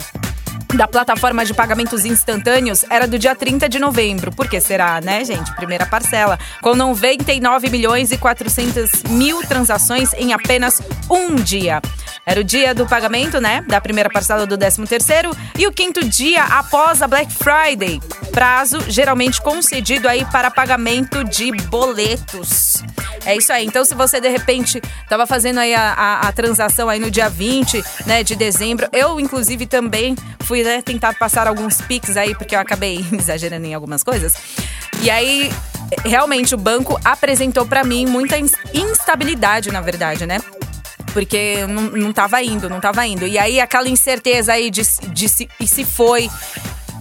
da 0.74 0.86
plataforma 0.86 1.44
de 1.44 1.54
pagamentos 1.54 2.04
instantâneos 2.04 2.84
era 2.90 3.06
do 3.06 3.18
dia 3.18 3.34
30 3.34 3.68
de 3.68 3.78
novembro. 3.78 4.30
Por 4.30 4.48
que 4.48 4.60
será, 4.60 5.00
né, 5.00 5.24
gente? 5.24 5.54
Primeira 5.54 5.86
parcela. 5.86 6.38
Com 6.62 6.74
99 6.74 7.70
milhões 7.70 8.12
e 8.12 8.18
400 8.18 9.04
mil 9.10 9.40
transações 9.42 10.12
em 10.14 10.32
apenas 10.32 10.80
um 11.10 11.34
dia. 11.36 11.80
era 12.26 12.40
o 12.40 12.44
dia 12.44 12.74
do 12.74 12.86
pagamento, 12.86 13.40
né? 13.40 13.64
Da 13.66 13.80
primeira 13.80 14.10
parcela 14.10 14.46
do 14.46 14.56
13 14.58 14.86
terceiro 14.86 15.30
e 15.58 15.66
o 15.66 15.72
quinto 15.72 16.04
dia 16.06 16.44
após 16.44 17.00
a 17.00 17.06
Black 17.06 17.32
Friday. 17.32 18.00
Prazo 18.32 18.78
geralmente 18.88 19.40
concedido 19.40 20.08
aí 20.08 20.24
para 20.26 20.50
pagamento 20.50 21.24
de 21.24 21.50
boletos. 21.68 22.84
É 23.24 23.36
isso 23.36 23.52
aí. 23.52 23.66
Então, 23.66 23.84
se 23.84 23.94
você 23.94 24.20
de 24.20 24.28
repente 24.28 24.80
estava 25.02 25.26
fazendo 25.26 25.58
aí 25.58 25.74
a, 25.74 25.92
a, 25.92 26.28
a, 26.28 26.32
transação 26.32 26.88
aí 26.88 26.98
no 26.98 27.10
dia 27.10 27.28
20 27.28 27.82
né, 28.06 28.22
de 28.22 28.34
dezembro, 28.36 28.88
eu, 28.92 29.18
inclusive, 29.20 29.66
também 29.66 30.16
fui 30.40 30.57
né, 30.62 30.82
tentar 30.82 31.14
passar 31.14 31.46
alguns 31.46 31.80
pics 31.80 32.16
aí, 32.16 32.34
porque 32.34 32.54
eu 32.54 32.60
acabei 32.60 33.04
exagerando 33.12 33.66
em 33.66 33.74
algumas 33.74 34.02
coisas. 34.02 34.34
E 35.02 35.10
aí, 35.10 35.50
realmente, 36.04 36.54
o 36.54 36.58
banco 36.58 36.98
apresentou 37.04 37.64
para 37.64 37.84
mim 37.84 38.06
muita 38.06 38.36
instabilidade, 38.74 39.70
na 39.70 39.80
verdade, 39.80 40.26
né? 40.26 40.40
porque 41.12 41.66
não, 41.66 41.82
não 41.90 42.12
tava 42.12 42.40
indo, 42.42 42.68
não 42.68 42.80
tava 42.80 43.04
indo. 43.06 43.26
E 43.26 43.38
aí 43.38 43.60
aquela 43.60 43.88
incerteza 43.88 44.52
aí 44.52 44.70
de, 44.70 44.82
de 45.08 45.28
se, 45.28 45.48
e 45.58 45.66
se 45.66 45.84
foi, 45.84 46.30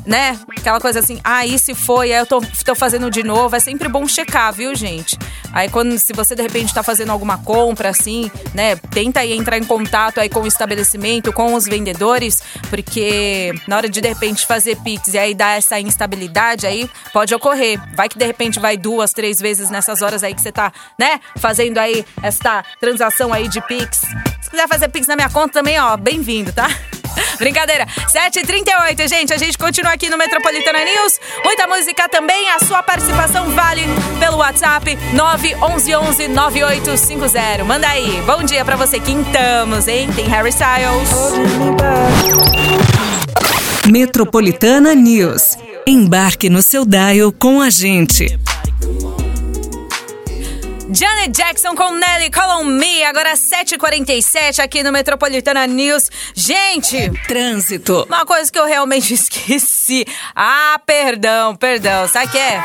né? 0.07 0.39
Aquela 0.57 0.79
coisa 0.79 0.99
assim, 0.99 1.19
ah, 1.21 1.41
se 1.57 1.75
foi, 1.75 2.13
aí 2.13 2.19
eu 2.19 2.25
tô, 2.25 2.41
tô 2.65 2.73
fazendo 2.73 3.11
de 3.11 3.23
novo. 3.23 3.55
É 3.55 3.59
sempre 3.59 3.89
bom 3.89 4.07
checar, 4.07 4.53
viu, 4.53 4.73
gente? 4.73 5.17
Aí 5.51 5.69
quando, 5.69 5.99
se 5.99 6.13
você 6.13 6.33
de 6.33 6.41
repente 6.41 6.73
tá 6.73 6.81
fazendo 6.81 7.11
alguma 7.11 7.37
compra, 7.37 7.89
assim, 7.89 8.31
né? 8.53 8.77
Tenta 8.77 9.19
aí 9.19 9.33
entrar 9.33 9.57
em 9.57 9.63
contato 9.65 10.19
aí 10.19 10.29
com 10.29 10.39
o 10.39 10.47
estabelecimento, 10.47 11.33
com 11.33 11.53
os 11.53 11.65
vendedores, 11.65 12.41
porque 12.69 13.53
na 13.67 13.75
hora 13.75 13.89
de 13.89 13.99
de 13.99 14.07
repente 14.07 14.47
fazer 14.47 14.77
Pix 14.77 15.13
e 15.13 15.17
aí 15.17 15.35
dar 15.35 15.57
essa 15.57 15.79
instabilidade 15.79 16.65
aí, 16.65 16.89
pode 17.11 17.35
ocorrer. 17.35 17.79
Vai 17.93 18.07
que 18.07 18.17
de 18.17 18.25
repente 18.25 18.59
vai 18.59 18.77
duas, 18.77 19.11
três 19.11 19.39
vezes 19.41 19.69
nessas 19.69 20.01
horas 20.01 20.23
aí 20.23 20.33
que 20.33 20.41
você 20.41 20.51
tá, 20.51 20.71
né? 20.97 21.19
Fazendo 21.37 21.77
aí 21.79 22.05
esta 22.23 22.63
transação 22.79 23.33
aí 23.33 23.49
de 23.49 23.59
Pix. 23.61 23.97
Se 24.41 24.49
quiser 24.49 24.67
fazer 24.69 24.87
Pix 24.87 25.07
na 25.07 25.17
minha 25.17 25.29
conta 25.29 25.53
também, 25.53 25.77
ó, 25.77 25.97
bem-vindo, 25.97 26.53
tá? 26.53 26.69
Brincadeira. 27.37 27.85
7h38, 27.85 29.07
gente. 29.07 29.33
A 29.33 29.37
gente 29.37 29.57
continua 29.57 29.93
aqui 29.93 30.09
no 30.09 30.17
Metropolitana 30.17 30.83
News. 30.83 31.19
Muita 31.43 31.67
música 31.67 32.07
também. 32.09 32.49
A 32.49 32.59
sua 32.59 32.83
participação 32.83 33.49
vale 33.51 33.83
pelo 34.19 34.37
WhatsApp 34.37 34.97
911 35.13 36.27
9850. 36.27 37.63
Manda 37.63 37.87
aí. 37.87 38.21
Bom 38.25 38.43
dia 38.43 38.63
pra 38.63 38.75
você. 38.75 38.99
Quintamos, 38.99 39.87
hein? 39.87 40.09
Tem 40.15 40.27
Harry 40.27 40.49
Styles. 40.49 41.09
Metropolitana 43.91 44.93
News. 44.93 45.57
Embarque 45.85 46.49
no 46.49 46.61
seu 46.61 46.85
dial 46.85 47.31
com 47.31 47.61
a 47.61 47.69
gente. 47.69 48.37
Janet 50.89 51.31
Jackson 51.33 51.75
com 51.75 51.91
Nelly 51.91 52.29
Call 52.31 52.61
on 52.61 52.63
Me, 52.63 53.03
agora 53.03 53.33
7h47 53.33 54.59
aqui 54.59 54.81
no 54.83 54.91
Metropolitana 54.91 55.67
News. 55.67 56.09
Gente, 56.33 57.11
trânsito. 57.27 58.05
Uma 58.07 58.25
coisa 58.25 58.49
que 58.49 58.57
eu 58.57 58.65
realmente 58.65 59.11
esqueci. 59.13 60.05
Ah, 60.33 60.79
perdão, 60.85 61.57
perdão. 61.57 62.07
Sabe 62.07 62.27
o 62.27 62.29
que 62.29 62.37
é? 62.37 62.63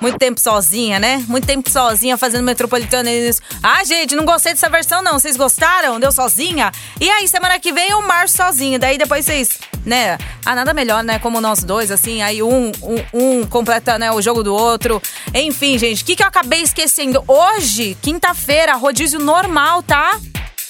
Muito 0.00 0.18
tempo 0.18 0.40
sozinha, 0.40 0.98
né? 0.98 1.22
Muito 1.28 1.46
tempo 1.46 1.70
sozinha 1.70 2.16
fazendo 2.16 2.44
Metropolitana 2.44 3.10
News. 3.10 3.42
Ah, 3.62 3.84
gente, 3.84 4.16
não 4.16 4.24
gostei 4.24 4.54
dessa 4.54 4.70
versão 4.70 5.02
não. 5.02 5.18
Vocês 5.18 5.36
gostaram? 5.36 6.00
Deu 6.00 6.12
sozinha? 6.12 6.72
E 6.98 7.10
aí, 7.10 7.28
semana 7.28 7.60
que 7.60 7.72
vem 7.72 7.90
eu 7.90 8.00
marcho 8.00 8.36
sozinha. 8.38 8.78
Daí 8.78 8.96
depois 8.96 9.26
vocês, 9.26 9.58
né? 9.84 10.16
Ah, 10.46 10.54
nada 10.54 10.72
melhor, 10.72 11.04
né? 11.04 11.18
Como 11.18 11.42
nós 11.42 11.62
dois, 11.62 11.90
assim. 11.90 12.22
Aí 12.22 12.42
um, 12.42 12.72
um, 12.82 13.04
um 13.12 13.46
completa 13.46 13.98
né, 13.98 14.10
o 14.10 14.22
jogo 14.22 14.42
do 14.42 14.54
outro. 14.54 15.00
Enfim, 15.34 15.76
gente, 15.76 16.02
o 16.02 16.06
que, 16.06 16.16
que 16.16 16.22
eu 16.22 16.26
acabei 16.26 16.62
esquecendo? 16.62 17.22
Hoje 17.28 17.49
hoje, 17.56 17.96
quinta-feira, 18.00 18.74
rodízio 18.76 19.18
normal, 19.18 19.82
tá? 19.82 20.18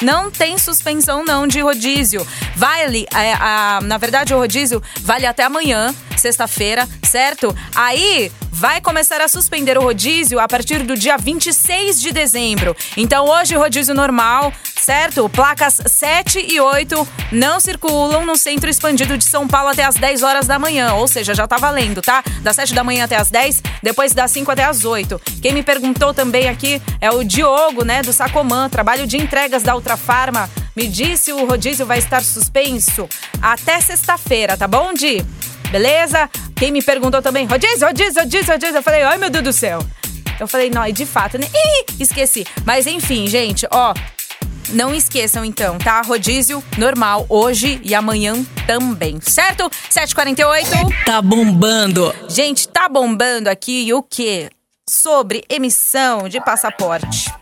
Não 0.02 0.30
tem 0.30 0.56
suspensão 0.58 1.24
não 1.24 1.46
de 1.46 1.60
rodízio. 1.60 2.26
Vale, 2.56 3.06
é, 3.14 3.34
a, 3.34 3.80
na 3.82 3.98
verdade 3.98 4.34
o 4.34 4.38
rodízio 4.38 4.82
vale 5.02 5.26
até 5.26 5.44
amanhã, 5.44 5.94
sexta-feira, 6.16 6.88
certo? 7.02 7.54
Aí 7.74 8.30
vai 8.50 8.80
começar 8.80 9.20
a 9.20 9.28
suspender 9.28 9.78
o 9.78 9.82
rodízio 9.82 10.38
a 10.38 10.46
partir 10.46 10.82
do 10.82 10.94
dia 10.94 11.16
26 11.16 12.00
de 12.00 12.12
dezembro. 12.12 12.76
Então 12.96 13.26
hoje 13.26 13.54
rodízio 13.56 13.94
normal, 13.94 14.52
certo? 14.78 15.28
Placas 15.28 15.80
7 15.86 16.46
e 16.50 16.60
8 16.60 17.08
não 17.32 17.60
circulam 17.60 18.26
no 18.26 18.36
centro 18.36 18.68
expandido 18.68 19.16
de 19.16 19.24
São 19.24 19.46
Paulo 19.46 19.68
até 19.68 19.84
as 19.84 19.94
10 19.94 20.22
horas 20.22 20.46
da 20.46 20.58
manhã, 20.58 20.94
ou 20.94 21.06
seja, 21.08 21.34
já 21.34 21.46
tá 21.46 21.56
valendo, 21.56 22.02
tá? 22.02 22.22
Das 22.42 22.56
7 22.56 22.74
da 22.74 22.84
manhã 22.84 23.04
até 23.04 23.16
as 23.16 23.30
10, 23.30 23.62
depois 23.82 24.12
das 24.12 24.30
5 24.30 24.50
até 24.50 24.64
as 24.64 24.84
8. 24.84 25.20
Quem 25.40 25.52
me 25.52 25.62
perguntou 25.62 26.12
também 26.12 26.48
aqui 26.48 26.82
é 27.00 27.10
o 27.10 27.24
Diogo, 27.24 27.84
né, 27.84 28.02
do 28.02 28.12
Sacomã, 28.12 28.68
trabalho 28.68 29.06
de 29.06 29.16
entregas 29.16 29.62
da 29.62 29.74
Ultrafarma. 29.90 30.48
Me 30.76 30.86
disse 30.86 31.32
o 31.32 31.44
rodízio 31.44 31.84
vai 31.84 31.98
estar 31.98 32.22
suspenso 32.22 33.08
até 33.42 33.80
sexta-feira, 33.80 34.56
tá 34.56 34.68
bom, 34.68 34.94
Di? 34.94 35.24
Beleza? 35.70 36.30
Quem 36.54 36.70
me 36.70 36.80
perguntou 36.80 37.20
também, 37.20 37.44
rodízio, 37.46 37.88
rodízio, 37.88 38.22
rodízio, 38.22 38.52
rodízio. 38.52 38.76
Eu 38.76 38.82
falei, 38.82 39.02
ai 39.02 39.18
meu 39.18 39.30
Deus 39.30 39.44
do 39.44 39.52
céu. 39.52 39.84
Eu 40.38 40.46
falei, 40.46 40.70
não, 40.70 40.86
e 40.86 40.92
de 40.92 41.04
fato, 41.04 41.38
né? 41.38 41.46
Ih, 41.52 42.02
esqueci. 42.02 42.46
Mas 42.64 42.86
enfim, 42.86 43.26
gente, 43.26 43.66
ó, 43.70 43.92
não 44.70 44.94
esqueçam 44.94 45.44
então, 45.44 45.76
tá? 45.76 46.00
Rodízio 46.02 46.62
normal 46.78 47.26
hoje 47.28 47.80
e 47.82 47.92
amanhã 47.92 48.34
também, 48.66 49.20
certo? 49.20 49.68
7h48. 49.90 51.04
Tá 51.04 51.20
bombando. 51.20 52.14
Gente, 52.28 52.68
tá 52.68 52.88
bombando 52.88 53.50
aqui 53.50 53.92
o 53.92 54.02
quê? 54.02 54.50
Sobre 54.88 55.44
emissão 55.48 56.28
de 56.28 56.40
passaporte. 56.40 57.39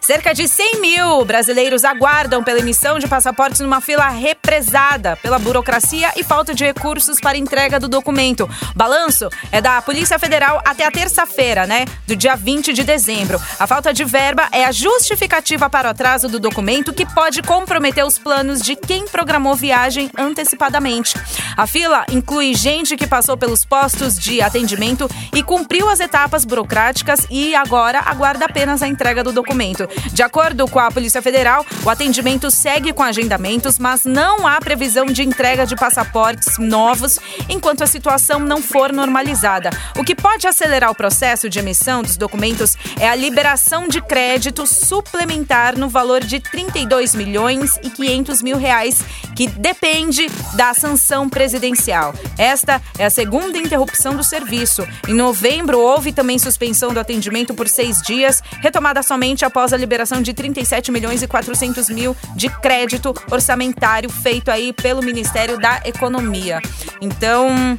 Cerca 0.00 0.32
de 0.32 0.46
100 0.46 0.80
mil 0.80 1.24
brasileiros 1.24 1.84
aguardam 1.84 2.42
pela 2.42 2.60
emissão 2.60 2.98
de 2.98 3.08
passaportes 3.08 3.60
numa 3.60 3.80
fila 3.80 4.08
represada 4.08 5.16
pela 5.16 5.38
burocracia 5.38 6.12
e 6.16 6.22
falta 6.22 6.54
de 6.54 6.64
recursos 6.64 7.20
para 7.20 7.36
entrega 7.36 7.78
do 7.78 7.88
documento. 7.88 8.48
Balanço 8.74 9.28
é 9.50 9.60
da 9.60 9.82
Polícia 9.82 10.18
Federal 10.18 10.62
até 10.64 10.86
a 10.86 10.90
terça-feira, 10.90 11.66
né? 11.66 11.84
Do 12.06 12.16
dia 12.16 12.36
20 12.36 12.72
de 12.72 12.84
dezembro. 12.84 13.40
A 13.58 13.66
falta 13.66 13.92
de 13.92 14.04
verba 14.04 14.48
é 14.52 14.64
a 14.64 14.72
justificativa 14.72 15.68
para 15.68 15.88
o 15.88 15.90
atraso 15.90 16.28
do 16.28 16.38
documento 16.38 16.92
que 16.92 17.06
pode 17.06 17.42
comprometer 17.42 18.04
os 18.04 18.18
planos 18.18 18.60
de 18.60 18.76
quem 18.76 19.06
programou 19.06 19.54
viagem 19.54 20.10
antecipadamente. 20.16 21.14
A 21.56 21.66
fila 21.66 22.04
inclui 22.10 22.54
gente 22.54 22.96
que 22.96 23.06
passou 23.06 23.36
pelos 23.36 23.64
postos 23.64 24.18
de 24.18 24.40
atendimento 24.40 25.08
e 25.34 25.42
cumpriu 25.42 25.88
as 25.88 26.00
etapas 26.00 26.44
burocráticas 26.44 27.26
e 27.30 27.54
agora 27.54 28.00
aguarda 28.00 28.44
apenas 28.44 28.82
a 28.82 28.88
entrega 28.88 29.24
do 29.24 29.32
documento. 29.32 29.87
De 30.12 30.22
acordo 30.22 30.66
com 30.68 30.78
a 30.78 30.90
Polícia 30.90 31.22
Federal, 31.22 31.64
o 31.84 31.90
atendimento 31.90 32.50
segue 32.50 32.92
com 32.92 33.02
agendamentos, 33.02 33.78
mas 33.78 34.04
não 34.04 34.46
há 34.46 34.58
previsão 34.58 35.06
de 35.06 35.22
entrega 35.22 35.66
de 35.66 35.76
passaportes 35.76 36.58
novos 36.58 37.18
enquanto 37.48 37.82
a 37.82 37.86
situação 37.86 38.40
não 38.40 38.62
for 38.62 38.92
normalizada. 38.92 39.70
O 39.96 40.04
que 40.04 40.14
pode 40.14 40.46
acelerar 40.46 40.90
o 40.90 40.94
processo 40.94 41.48
de 41.48 41.58
emissão 41.58 42.02
dos 42.02 42.16
documentos 42.16 42.76
é 42.98 43.08
a 43.08 43.14
liberação 43.14 43.86
de 43.88 44.00
crédito 44.00 44.66
suplementar 44.66 45.76
no 45.78 45.88
valor 45.88 46.24
de 46.24 46.40
32 46.40 47.14
milhões 47.14 47.78
e 47.82 47.90
500 47.90 48.42
mil 48.42 48.56
reais, 48.56 49.02
que 49.36 49.46
depende 49.46 50.26
da 50.54 50.74
sanção 50.74 51.28
presidencial. 51.28 52.14
Esta 52.36 52.80
é 52.98 53.04
a 53.04 53.10
segunda 53.10 53.58
interrupção 53.58 54.16
do 54.16 54.24
serviço. 54.24 54.86
Em 55.06 55.14
novembro, 55.14 55.78
houve 55.78 56.12
também 56.12 56.38
suspensão 56.38 56.92
do 56.92 57.00
atendimento 57.00 57.54
por 57.54 57.68
seis 57.68 58.00
dias, 58.02 58.42
retomada 58.60 59.02
somente 59.02 59.44
após 59.44 59.58
após 59.58 59.72
a 59.72 59.76
liberação 59.78 60.20
de 60.20 60.32
37 60.34 60.90
milhões 60.90 61.22
e 61.22 61.26
400 61.26 61.88
mil 61.90 62.16
de 62.34 62.48
crédito 62.48 63.14
orçamentário 63.30 64.10
feito 64.10 64.50
aí 64.50 64.72
pelo 64.72 65.02
Ministério 65.02 65.58
da 65.58 65.80
Economia. 65.84 66.60
Então, 67.00 67.76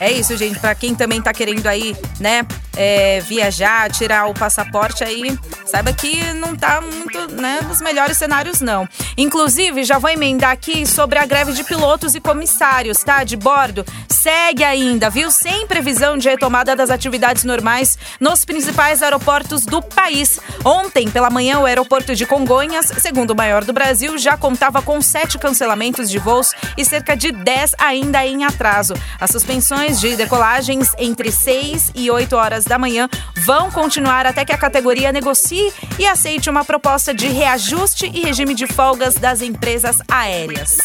é 0.00 0.10
isso, 0.10 0.36
gente. 0.36 0.58
Para 0.58 0.74
quem 0.74 0.94
também 0.94 1.20
tá 1.20 1.32
querendo 1.32 1.66
aí, 1.66 1.94
né, 2.18 2.46
é, 2.76 3.20
viajar, 3.20 3.90
tirar 3.90 4.26
o 4.26 4.34
passaporte 4.34 5.04
aí, 5.04 5.38
saiba 5.66 5.92
que 5.92 6.32
não 6.34 6.56
tá 6.56 6.80
muito, 6.80 7.32
né, 7.32 7.60
nos 7.68 7.80
melhores 7.80 8.16
cenários, 8.16 8.60
não. 8.60 8.88
Inclusive, 9.16 9.84
já 9.84 9.98
vou 9.98 10.10
emendar 10.10 10.50
aqui 10.50 10.86
sobre 10.86 11.18
a 11.18 11.26
greve 11.26 11.52
de 11.52 11.62
pilotos 11.64 12.14
e 12.14 12.20
comissários, 12.20 12.98
tá? 12.98 13.22
De 13.22 13.36
bordo. 13.36 13.84
Segue 14.08 14.64
ainda, 14.64 15.10
viu? 15.10 15.30
Sem 15.30 15.66
previsão 15.66 16.16
de 16.16 16.28
retomada 16.28 16.76
das 16.76 16.90
atividades 16.90 17.44
normais 17.44 17.98
nos 18.18 18.44
principais 18.44 19.02
aeroportos 19.02 19.64
do 19.64 19.80
país. 19.82 20.38
Ontem, 20.64 21.10
pela 21.10 21.30
manhã, 21.30 21.58
o 21.58 21.66
aeroporto 21.66 22.14
de 22.14 22.26
Congonhas, 22.26 22.86
segundo 22.98 23.30
o 23.30 23.36
maior 23.36 23.64
do 23.64 23.72
Brasil, 23.72 24.18
já 24.18 24.36
contava 24.36 24.82
com 24.82 25.00
sete 25.00 25.38
cancelamentos 25.38 26.10
de 26.10 26.18
voos 26.18 26.52
e 26.76 26.84
cerca 26.84 27.16
de 27.16 27.32
dez 27.32 27.74
ainda 27.78 28.24
em 28.26 28.44
atraso. 28.44 28.94
As 29.18 29.30
suspensões 29.30 29.89
de 29.98 30.14
decolagens 30.14 30.92
entre 30.98 31.32
6 31.32 31.92
e 31.94 32.10
8 32.10 32.36
horas 32.36 32.64
da 32.64 32.78
manhã 32.78 33.08
vão 33.44 33.70
continuar 33.70 34.26
até 34.26 34.44
que 34.44 34.52
a 34.52 34.58
categoria 34.58 35.10
negocie 35.10 35.72
e 35.98 36.06
aceite 36.06 36.50
uma 36.50 36.64
proposta 36.64 37.14
de 37.14 37.26
reajuste 37.28 38.10
e 38.12 38.20
regime 38.20 38.54
de 38.54 38.66
folgas 38.66 39.14
das 39.14 39.40
empresas 39.40 39.98
aéreas. 40.08 40.76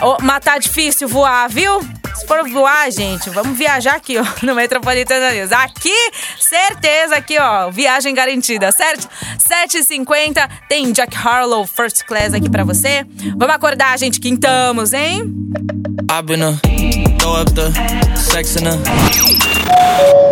Oh, 0.00 0.18
mas 0.22 0.44
tá 0.44 0.58
difícil 0.58 1.08
voar, 1.08 1.48
viu? 1.48 1.80
Se 2.14 2.26
for 2.26 2.48
voar, 2.48 2.90
gente, 2.92 3.30
vamos 3.30 3.58
viajar 3.58 3.94
aqui, 3.94 4.16
ó, 4.18 4.24
no 4.46 4.54
Metropolitana 4.54 5.32
News. 5.32 5.50
Aqui, 5.50 5.94
certeza 6.38 7.16
aqui, 7.16 7.38
ó, 7.38 7.70
viagem 7.70 8.14
garantida, 8.14 8.70
certo? 8.70 9.08
7h50, 9.38 10.48
tem 10.68 10.92
Jack 10.92 11.16
Harlow 11.16 11.66
First 11.66 12.04
Class 12.04 12.34
aqui 12.34 12.48
pra 12.48 12.64
você. 12.64 13.04
Vamos 13.36 13.54
acordar, 13.54 13.98
gente, 13.98 14.20
quintamos, 14.20 14.92
hein? 14.92 15.34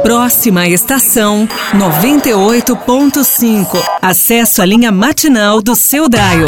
Próxima 0.03 0.69
estação 0.69 1.49
98.5. 1.75 3.83
Acesso 4.03 4.61
à 4.61 4.67
linha 4.67 4.93
matinal 4.93 5.63
do 5.63 5.75
seu 5.75 6.07
Daio. 6.09 6.47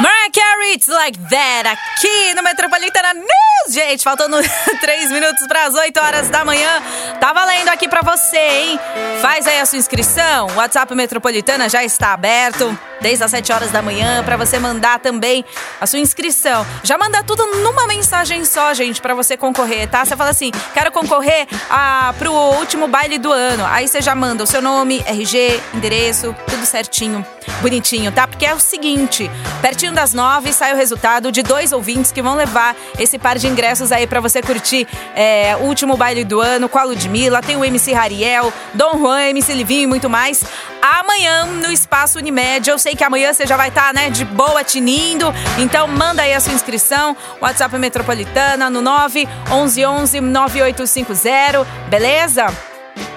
Mariah 0.00 0.19
Carey, 0.32 0.74
It's 0.74 0.86
Like 0.86 1.18
That, 1.18 1.68
aqui 1.68 2.34
no 2.34 2.42
Metropolitana 2.42 3.14
News. 3.14 3.74
Gente, 3.74 4.02
faltando 4.02 4.36
3 4.80 5.10
minutos 5.10 5.46
para 5.46 5.64
as 5.66 5.74
8 5.74 6.00
horas 6.00 6.28
da 6.28 6.44
manhã. 6.44 6.82
Tá 7.20 7.32
valendo 7.32 7.68
aqui 7.68 7.88
para 7.88 8.00
você, 8.02 8.38
hein? 8.38 8.80
Faz 9.20 9.46
aí 9.46 9.60
a 9.60 9.66
sua 9.66 9.78
inscrição. 9.78 10.46
O 10.48 10.54
WhatsApp 10.54 10.94
Metropolitana 10.94 11.68
já 11.68 11.84
está 11.84 12.12
aberto 12.12 12.76
desde 13.00 13.24
as 13.24 13.30
7 13.30 13.52
horas 13.52 13.70
da 13.70 13.80
manhã 13.82 14.22
para 14.24 14.36
você 14.36 14.58
mandar 14.58 14.98
também 15.00 15.44
a 15.80 15.86
sua 15.86 15.98
inscrição. 15.98 16.66
Já 16.82 16.96
manda 16.98 17.22
tudo 17.22 17.44
numa 17.62 17.86
mensagem 17.86 18.44
só, 18.44 18.72
gente, 18.74 19.00
para 19.00 19.14
você 19.14 19.36
concorrer, 19.36 19.88
tá? 19.88 20.04
Você 20.04 20.16
fala 20.16 20.30
assim: 20.30 20.50
"Quero 20.74 20.90
concorrer 20.90 21.46
a 21.68 22.14
pro 22.18 22.32
último 22.32 22.88
baile 22.88 23.18
do 23.18 23.32
ano". 23.32 23.64
Aí 23.66 23.86
você 23.88 24.00
já 24.00 24.14
manda 24.14 24.42
o 24.44 24.46
seu 24.46 24.62
nome, 24.62 25.02
RG, 25.06 25.60
endereço, 25.74 26.34
tudo 26.48 26.64
certinho, 26.66 27.24
bonitinho, 27.60 28.10
tá? 28.10 28.26
Porque 28.26 28.46
é 28.46 28.54
o 28.54 28.60
seguinte, 28.60 29.30
pertinho 29.60 29.92
das 29.92 30.12
9 30.20 30.52
sai 30.52 30.74
o 30.74 30.76
resultado 30.76 31.32
de 31.32 31.42
dois 31.42 31.72
ouvintes 31.72 32.12
que 32.12 32.20
vão 32.20 32.34
levar 32.34 32.76
esse 32.98 33.18
par 33.18 33.38
de 33.38 33.46
ingressos 33.46 33.90
aí 33.90 34.06
para 34.06 34.20
você 34.20 34.42
curtir 34.42 34.86
é, 35.16 35.56
o 35.58 35.64
último 35.64 35.96
baile 35.96 36.24
do 36.24 36.42
ano 36.42 36.68
com 36.68 36.78
a 36.78 36.82
Ludmilla, 36.82 37.40
tem 37.40 37.56
o 37.56 37.64
MC 37.64 37.94
Rariel, 37.94 38.52
Dom 38.74 38.98
Juan, 38.98 39.22
MC 39.30 39.54
Livinho 39.54 39.84
e 39.84 39.86
muito 39.86 40.10
mais. 40.10 40.44
Amanhã 40.82 41.46
no 41.46 41.72
Espaço 41.72 42.18
Unimed, 42.18 42.68
eu 42.68 42.78
sei 42.78 42.94
que 42.94 43.02
amanhã 43.02 43.32
você 43.32 43.46
já 43.46 43.56
vai 43.56 43.68
estar, 43.68 43.86
tá, 43.86 43.92
né, 43.94 44.10
de 44.10 44.26
boa 44.26 44.62
tinindo, 44.62 45.32
então 45.58 45.88
manda 45.88 46.20
aí 46.20 46.34
a 46.34 46.40
sua 46.40 46.52
inscrição, 46.52 47.16
WhatsApp 47.40 47.78
Metropolitana 47.78 48.68
no 48.68 48.82
9 48.82 49.26
11 49.50 49.86
11 49.86 50.20
9850, 50.20 51.66
beleza? 51.88 52.46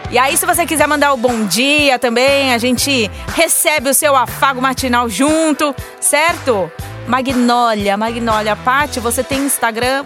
E 0.09 0.17
aí, 0.17 0.37
se 0.37 0.45
você 0.45 0.65
quiser 0.65 0.87
mandar 0.87 1.11
o 1.11 1.17
bom 1.17 1.43
dia 1.45 1.99
também, 1.99 2.53
a 2.53 2.57
gente 2.57 3.11
recebe 3.35 3.89
o 3.89 3.93
seu 3.93 4.15
afago 4.15 4.61
matinal 4.61 5.09
junto, 5.09 5.75
certo? 5.99 6.71
Magnólia, 7.07 7.97
Magnólia. 7.97 8.55
Pati, 8.55 8.99
você 8.99 9.23
tem 9.23 9.39
Instagram? 9.45 10.05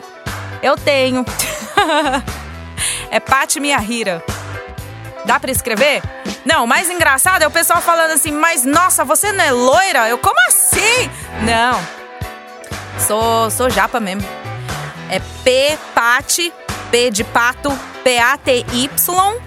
Eu 0.62 0.76
tenho. 0.76 1.26
é 3.12 3.20
Pati 3.20 3.60
Minha 3.60 3.78
Rira. 3.80 4.24
Dá 5.26 5.40
pra 5.40 5.52
escrever? 5.52 6.02
Não, 6.46 6.64
o 6.64 6.68
mais 6.68 6.90
engraçado 6.90 7.42
é 7.44 7.48
o 7.48 7.52
pessoal 7.52 7.82
falando 7.82 8.12
assim, 8.12 8.32
mas 8.32 8.64
nossa, 8.64 9.04
você 9.04 9.32
não 9.34 9.44
é 9.44 9.52
loira? 9.52 10.08
Eu, 10.08 10.18
como 10.18 10.38
assim? 10.48 11.10
Não. 11.44 11.80
Sou, 13.06 13.52
sou 13.52 13.70
japa 13.70 14.00
mesmo. 14.00 14.26
É 15.10 15.20
P, 15.44 15.78
Pati, 15.94 16.54
P 16.90 17.12
de 17.12 17.24
pato, 17.26 17.78
P-A-T-Y, 18.04 19.38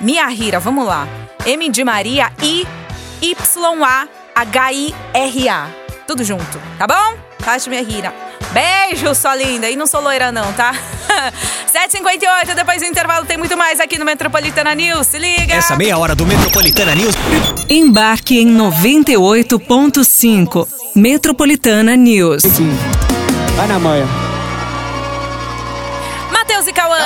Minha 0.00 0.26
Rira, 0.28 0.60
vamos 0.60 0.86
lá. 0.86 1.08
M 1.46 1.70
de 1.70 1.82
Maria, 1.82 2.30
I, 2.42 2.66
Y-A-H-I-R-A. 3.22 4.10
Tudo 6.10 6.24
junto, 6.24 6.60
tá 6.76 6.88
bom? 6.88 7.16
Pati 7.44 7.70
Minha 7.70 7.84
Rira. 7.84 8.12
Beijo, 8.50 9.14
sua 9.14 9.36
linda. 9.36 9.70
E 9.70 9.76
não 9.76 9.86
sou 9.86 10.00
loira, 10.00 10.32
não, 10.32 10.52
tá? 10.54 10.74
7h58, 11.72 12.52
depois 12.52 12.82
do 12.82 12.88
intervalo 12.88 13.24
tem 13.26 13.36
muito 13.36 13.56
mais 13.56 13.78
aqui 13.78 13.96
no 13.96 14.04
Metropolitana 14.04 14.74
News. 14.74 15.06
Se 15.06 15.20
liga! 15.20 15.54
Essa 15.54 15.76
meia 15.76 15.96
hora 15.96 16.16
do 16.16 16.26
Metropolitana 16.26 16.96
News. 16.96 17.14
Embarque 17.68 18.40
em 18.40 18.56
98.5. 18.56 20.66
Metropolitana 20.96 21.94
News. 21.94 22.42
Vai 23.54 23.68
na 23.68 23.78
manhã. 23.78 24.08
Matheus 26.32 26.66
e 26.66 26.72
Cauã. 26.72 26.98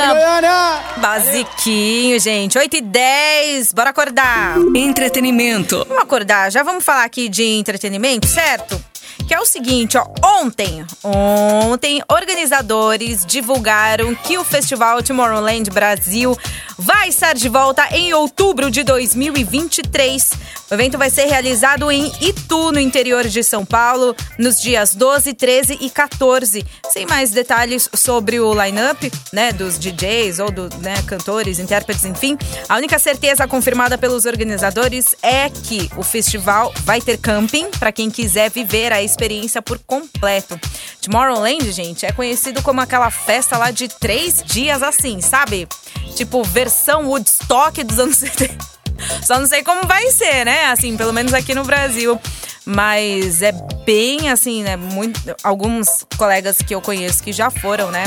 Basiquinho, 0.96 2.18
gente. 2.18 2.56
8 2.56 2.76
e 2.76 2.80
10. 2.80 3.74
Bora 3.74 3.90
acordar. 3.90 4.56
Entretenimento. 4.74 5.84
Vamos 5.86 6.02
acordar. 6.02 6.50
Já 6.50 6.62
vamos 6.62 6.82
falar 6.82 7.04
aqui 7.04 7.28
de 7.28 7.44
entretenimento, 7.44 8.26
certo? 8.26 8.82
Que 9.26 9.34
é 9.34 9.40
o 9.40 9.46
seguinte, 9.46 9.96
ó, 9.96 10.06
ontem, 10.42 10.84
ontem 11.02 12.02
organizadores 12.10 13.24
divulgaram 13.24 14.14
que 14.14 14.36
o 14.36 14.44
festival 14.44 15.02
Tomorrowland 15.02 15.70
Brasil 15.70 16.36
vai 16.78 17.08
estar 17.08 17.34
de 17.34 17.48
volta 17.48 17.86
em 17.96 18.12
outubro 18.12 18.70
de 18.70 18.82
2023. 18.82 20.32
O 20.70 20.74
evento 20.74 20.96
vai 20.96 21.10
ser 21.10 21.26
realizado 21.26 21.90
em 21.90 22.10
Itu, 22.20 22.72
no 22.72 22.80
interior 22.80 23.28
de 23.28 23.44
São 23.44 23.66
Paulo, 23.66 24.16
nos 24.38 24.60
dias 24.60 24.94
12, 24.94 25.34
13 25.34 25.78
e 25.80 25.90
14. 25.90 26.64
Sem 26.90 27.06
mais 27.06 27.30
detalhes 27.30 27.88
sobre 27.94 28.40
o 28.40 28.54
line-up, 28.54 29.12
né, 29.32 29.52
dos 29.52 29.78
DJs 29.78 30.38
ou 30.38 30.50
dos 30.50 30.74
né, 30.76 30.94
cantores, 31.06 31.58
intérpretes, 31.58 32.04
enfim. 32.04 32.38
A 32.68 32.76
única 32.76 32.98
certeza 32.98 33.46
confirmada 33.46 33.98
pelos 33.98 34.24
organizadores 34.24 35.14
é 35.22 35.50
que 35.50 35.90
o 35.96 36.02
festival 36.02 36.72
vai 36.84 37.00
ter 37.00 37.18
camping 37.18 37.70
para 37.78 37.92
quem 37.92 38.10
quiser 38.10 38.50
viver 38.50 38.92
a 38.92 39.02
experiência 39.02 39.60
por 39.60 39.78
completo. 39.80 40.58
Tomorrowland, 41.02 41.72
gente, 41.72 42.06
é 42.06 42.12
conhecido 42.12 42.62
como 42.62 42.80
aquela 42.80 43.10
festa 43.10 43.58
lá 43.58 43.70
de 43.70 43.88
três 43.88 44.42
dias 44.42 44.82
assim, 44.82 45.20
sabe? 45.20 45.68
Tipo, 46.16 46.42
versão 46.42 47.08
Woodstock 47.08 47.84
dos 47.84 47.98
anos 47.98 48.16
70. 48.16 48.83
Só 49.22 49.38
não 49.38 49.46
sei 49.46 49.62
como 49.62 49.86
vai 49.86 50.10
ser, 50.10 50.44
né? 50.44 50.66
Assim, 50.66 50.96
pelo 50.96 51.12
menos 51.12 51.32
aqui 51.32 51.54
no 51.54 51.64
Brasil. 51.64 52.20
Mas 52.66 53.42
é 53.42 53.52
bem 53.84 54.30
assim, 54.30 54.62
né? 54.62 54.76
Muito, 54.76 55.20
alguns 55.42 56.06
colegas 56.16 56.58
que 56.58 56.74
eu 56.74 56.80
conheço 56.80 57.22
que 57.22 57.32
já 57.32 57.50
foram, 57.50 57.90
né? 57.90 58.04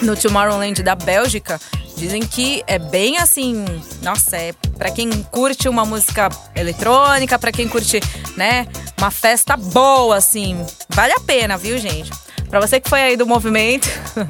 No 0.00 0.16
Tomorrowland 0.16 0.82
da 0.82 0.94
Bélgica, 0.94 1.60
dizem 2.00 2.22
que 2.22 2.62
é 2.66 2.78
bem 2.78 3.18
assim, 3.18 3.62
nossa, 4.02 4.34
é 4.34 4.54
para 4.78 4.90
quem 4.90 5.10
curte 5.24 5.68
uma 5.68 5.84
música 5.84 6.30
eletrônica, 6.56 7.38
para 7.38 7.52
quem 7.52 7.68
curte, 7.68 8.00
né, 8.36 8.66
uma 8.98 9.10
festa 9.10 9.54
boa 9.54 10.16
assim. 10.16 10.64
Vale 10.88 11.12
a 11.12 11.20
pena, 11.20 11.58
viu, 11.58 11.76
gente? 11.76 12.10
Para 12.48 12.58
você 12.58 12.80
que 12.80 12.88
foi 12.88 13.02
aí 13.02 13.16
do 13.18 13.26
movimento, 13.26 13.86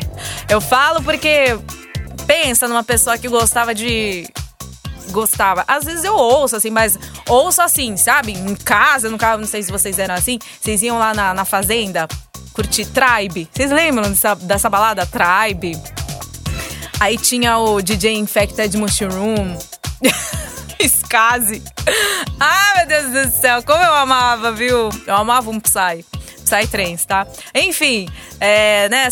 eu 0.51 0.61
falo 0.61 1.01
porque 1.03 1.57
pensa 2.27 2.67
numa 2.67 2.83
pessoa 2.83 3.17
que 3.17 3.29
gostava 3.29 3.73
de 3.73 4.29
gostava. 5.11 5.65
Às 5.67 5.85
vezes 5.85 6.05
eu 6.05 6.15
ouço, 6.15 6.57
assim, 6.57 6.71
mas 6.71 6.99
ouço 7.29 7.61
assim, 7.61 7.97
sabe? 7.97 8.33
Em 8.33 8.55
casa, 8.55 9.11
no 9.11 9.19
carro, 9.19 9.39
não 9.39 9.47
sei 9.47 9.63
se 9.63 9.71
vocês 9.71 9.99
eram 9.99 10.15
assim. 10.15 10.39
Vocês 10.61 10.83
iam 10.83 10.99
lá 10.99 11.13
na, 11.15 11.35
na 11.35 11.45
fazenda 11.45 12.09
curtir 12.53 12.87
Tribe. 12.87 13.49
Vocês 13.53 13.71
lembram 13.71 14.09
dessa, 14.09 14.35
dessa 14.35 14.69
balada 14.69 15.07
Tribe? 15.07 15.81
Aí 16.99 17.17
tinha 17.17 17.59
o 17.59 17.81
DJ 17.81 18.15
Infected 18.17 18.77
Mushroom. 18.77 19.57
Skazi. 20.81 21.63
Ai, 22.39 22.87
meu 22.87 22.87
Deus 22.87 23.27
do 23.27 23.41
céu, 23.41 23.63
como 23.63 23.83
eu 23.83 23.95
amava, 23.95 24.53
viu? 24.53 24.89
Eu 25.07 25.15
amava 25.15 25.51
um 25.51 25.61
Psy. 25.61 26.05
Psytrance, 26.51 27.07
tá? 27.07 27.27
Enfim, 27.55 28.09
é, 28.41 28.89
né, 28.89 29.09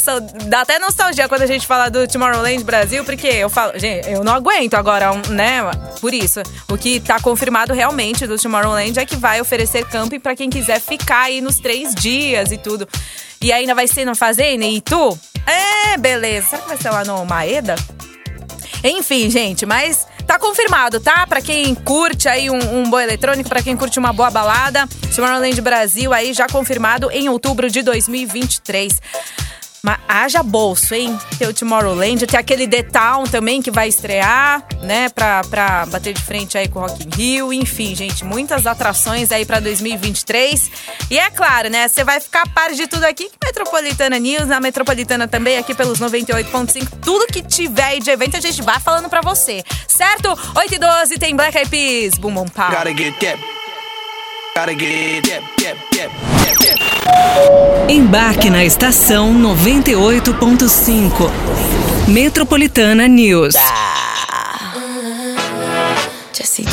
dá 0.47 0.63
até 0.63 0.79
nostalgia 0.79 1.29
quando 1.29 1.43
a 1.43 1.47
gente 1.47 1.67
fala 1.67 1.89
do 1.89 2.07
Tomorrowland 2.09 2.65
Brasil, 2.65 3.05
porque 3.05 3.27
eu 3.27 3.49
falo, 3.49 3.79
gente, 3.79 4.11
eu 4.11 4.25
não 4.25 4.35
aguento 4.35 4.75
agora, 4.75 5.11
né, 5.29 5.61
por 6.01 6.13
isso. 6.13 6.41
O 6.69 6.77
que 6.77 6.99
tá 6.99 7.21
confirmado 7.21 7.73
realmente 7.73 8.27
do 8.27 8.37
Tomorrowland 8.37 8.99
é 8.99 9.07
que 9.07 9.17
vai 9.17 9.41
oferecer 9.41 9.85
camping 9.87 10.19
para 10.19 10.35
quem 10.35 10.51
quiser 10.51 10.81
ficar 10.81 11.23
aí 11.23 11.41
nos 11.41 11.61
três 11.61 11.95
dias 11.95 12.51
e 12.51 12.59
tudo. 12.59 12.89
E 13.41 13.53
ainda 13.53 13.75
vai 13.75 13.87
ser 13.87 14.05
no 14.05 14.17
Fazenda 14.17 14.65
e 14.65 14.81
tu? 14.81 15.17
É, 15.47 15.97
beleza. 15.97 16.49
Será 16.49 16.63
que 16.63 16.69
vai 16.69 16.77
ser 16.77 16.91
lá 16.91 17.05
no 17.05 17.25
Maeda? 17.25 17.77
Enfim, 18.85 19.31
gente, 19.31 19.67
mas 19.67 20.07
Tá 20.29 20.39
confirmado, 20.39 21.01
tá? 21.01 21.27
Pra 21.27 21.41
quem 21.41 21.75
curte 21.75 22.29
aí 22.29 22.51
um, 22.51 22.81
um 22.81 22.91
boa 22.91 23.03
eletrônico, 23.03 23.49
pra 23.49 23.63
quem 23.63 23.75
curte 23.75 23.99
uma 23.99 24.13
boa 24.13 24.31
balada, 24.31 24.87
Tomorrowland 25.17 25.59
Brasil 25.63 26.13
aí 26.13 26.35
já 26.35 26.47
confirmado 26.47 27.11
em 27.11 27.31
outubro 27.31 27.71
de 27.71 27.81
2023. 27.81 29.01
Mas 29.83 29.99
haja 30.09 30.43
bolso, 30.43 30.95
hein? 30.95 31.19
Tem 31.39 31.47
o 31.47 31.55
Tomorrowland, 31.55 32.27
tem 32.27 32.39
aquele 32.39 32.67
The 32.67 32.83
Town 32.83 33.25
também 33.25 33.63
que 33.63 33.71
vai 33.71 33.89
estrear, 33.89 34.65
né? 34.83 35.09
Pra, 35.09 35.43
pra 35.43 35.87
bater 35.87 36.13
de 36.13 36.23
frente 36.23 36.59
aí 36.59 36.69
com 36.69 36.81
o 36.81 36.83
Rock 36.83 37.05
in 37.05 37.11
Rio. 37.17 37.53
Enfim, 37.53 37.95
gente, 37.95 38.25
muitas 38.25 38.67
atrações 38.67 39.31
aí 39.31 39.45
pra 39.45 39.61
2023. 39.61 40.71
E 41.11 41.19
é 41.19 41.31
claro, 41.31 41.71
né? 41.71 41.87
Você 41.87 42.03
vai 42.03 42.21
ficar 42.21 42.49
par 42.49 42.73
de 42.73 42.87
tudo 42.87 43.05
aqui. 43.05 43.31
Metropolitana 43.43 44.19
News, 44.19 44.49
na 44.49 44.61
Metropolitana 44.61 45.29
também, 45.29 45.59
aqui 45.59 45.75
pelos 45.75 45.99
98.5. 46.01 46.89
Tudo 47.03 47.27
que 47.27 47.43
tiver 47.43 47.85
aí 47.85 48.01
de 48.01 48.11
evento, 48.11 48.37
a 48.37 48.41
gente 48.41 48.61
vai 48.63 48.81
falando 48.81 49.09
pra 49.09 49.21
você. 49.21 49.63
Certo? 49.87 50.37
8 50.57 50.75
e 50.75 50.79
12 50.79 51.19
tem 51.19 51.37
Black 51.37 51.57
Eyed 51.57 51.71
Peas. 51.71 52.19
Boom, 52.19 52.35
boom, 52.35 52.49
pau. 52.49 52.71
Gotta 52.71 52.91
get 52.91 53.15
it, 53.23 53.58
Embarque 57.89 58.51
na 58.51 58.65
estação 58.65 59.33
98.5. 59.35 61.31
Metropolitana 62.09 63.07
News. 63.07 63.55
J. 66.33 66.65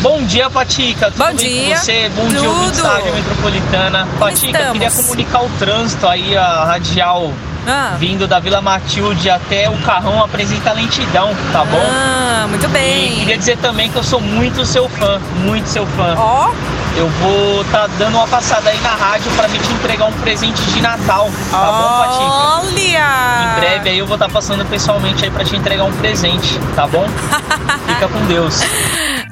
Bom 0.00 0.22
dia, 0.22 0.48
Patica. 0.48 1.10
Tudo 1.10 1.18
Bom 1.18 1.34
bem 1.34 1.36
dia. 1.36 1.74
com 1.76 1.82
você? 1.82 2.08
Bom 2.08 2.26
dia, 2.28 2.38
Tudo. 2.38 2.48
ouvintes 2.48 2.80
da 2.80 2.88
Rádio 2.88 3.12
Metropolitana. 3.14 4.08
Patica, 4.18 4.46
estamos? 4.46 4.72
queria 4.72 4.90
comunicar 4.90 5.44
o 5.44 5.50
trânsito 5.58 6.06
aí, 6.06 6.34
a 6.34 6.64
radial 6.64 7.30
Ah. 7.66 7.94
vindo 7.98 8.26
da 8.26 8.38
Vila 8.38 8.60
Matilde 8.60 9.28
até 9.30 9.68
o 9.68 9.76
Carrão 9.78 10.22
apresenta 10.22 10.72
lentidão, 10.72 11.34
tá 11.52 11.64
bom? 11.64 11.78
Ah, 11.90 12.46
muito 12.48 12.64
E 12.64 12.68
bem. 12.68 13.14
queria 13.16 13.38
dizer 13.38 13.58
também 13.58 13.90
que 13.90 13.96
eu 13.96 14.02
sou 14.04 14.20
muito 14.20 14.64
seu 14.64 14.88
fã, 14.88 15.20
muito 15.44 15.68
seu 15.68 15.86
fã. 15.86 16.14
Ó, 16.16 16.50
Eu 16.96 17.08
vou 17.08 17.64
tá 17.70 17.86
dando 17.98 18.16
uma 18.16 18.26
passada 18.26 18.68
aí 18.68 18.80
na 18.80 18.90
rádio 18.90 19.30
pra 19.36 19.46
me 19.46 19.58
te 19.60 19.72
entregar 19.72 20.06
um 20.06 20.12
presente 20.12 20.60
de 20.60 20.82
Natal, 20.82 21.30
tá 21.48 21.56
bom, 21.58 21.98
Patica? 22.02 22.24
olha! 22.24 23.56
Em 23.56 23.60
breve 23.60 23.90
aí 23.90 23.98
eu 23.98 24.06
vou 24.06 24.16
estar 24.16 24.28
passando 24.28 24.64
pessoalmente 24.66 25.24
aí 25.24 25.30
pra 25.30 25.44
te 25.44 25.54
entregar 25.54 25.84
um 25.84 25.92
presente, 25.92 26.58
tá 26.74 26.88
bom? 26.88 27.06
Fica 27.86 28.08
com 28.08 28.26
Deus. 28.26 28.60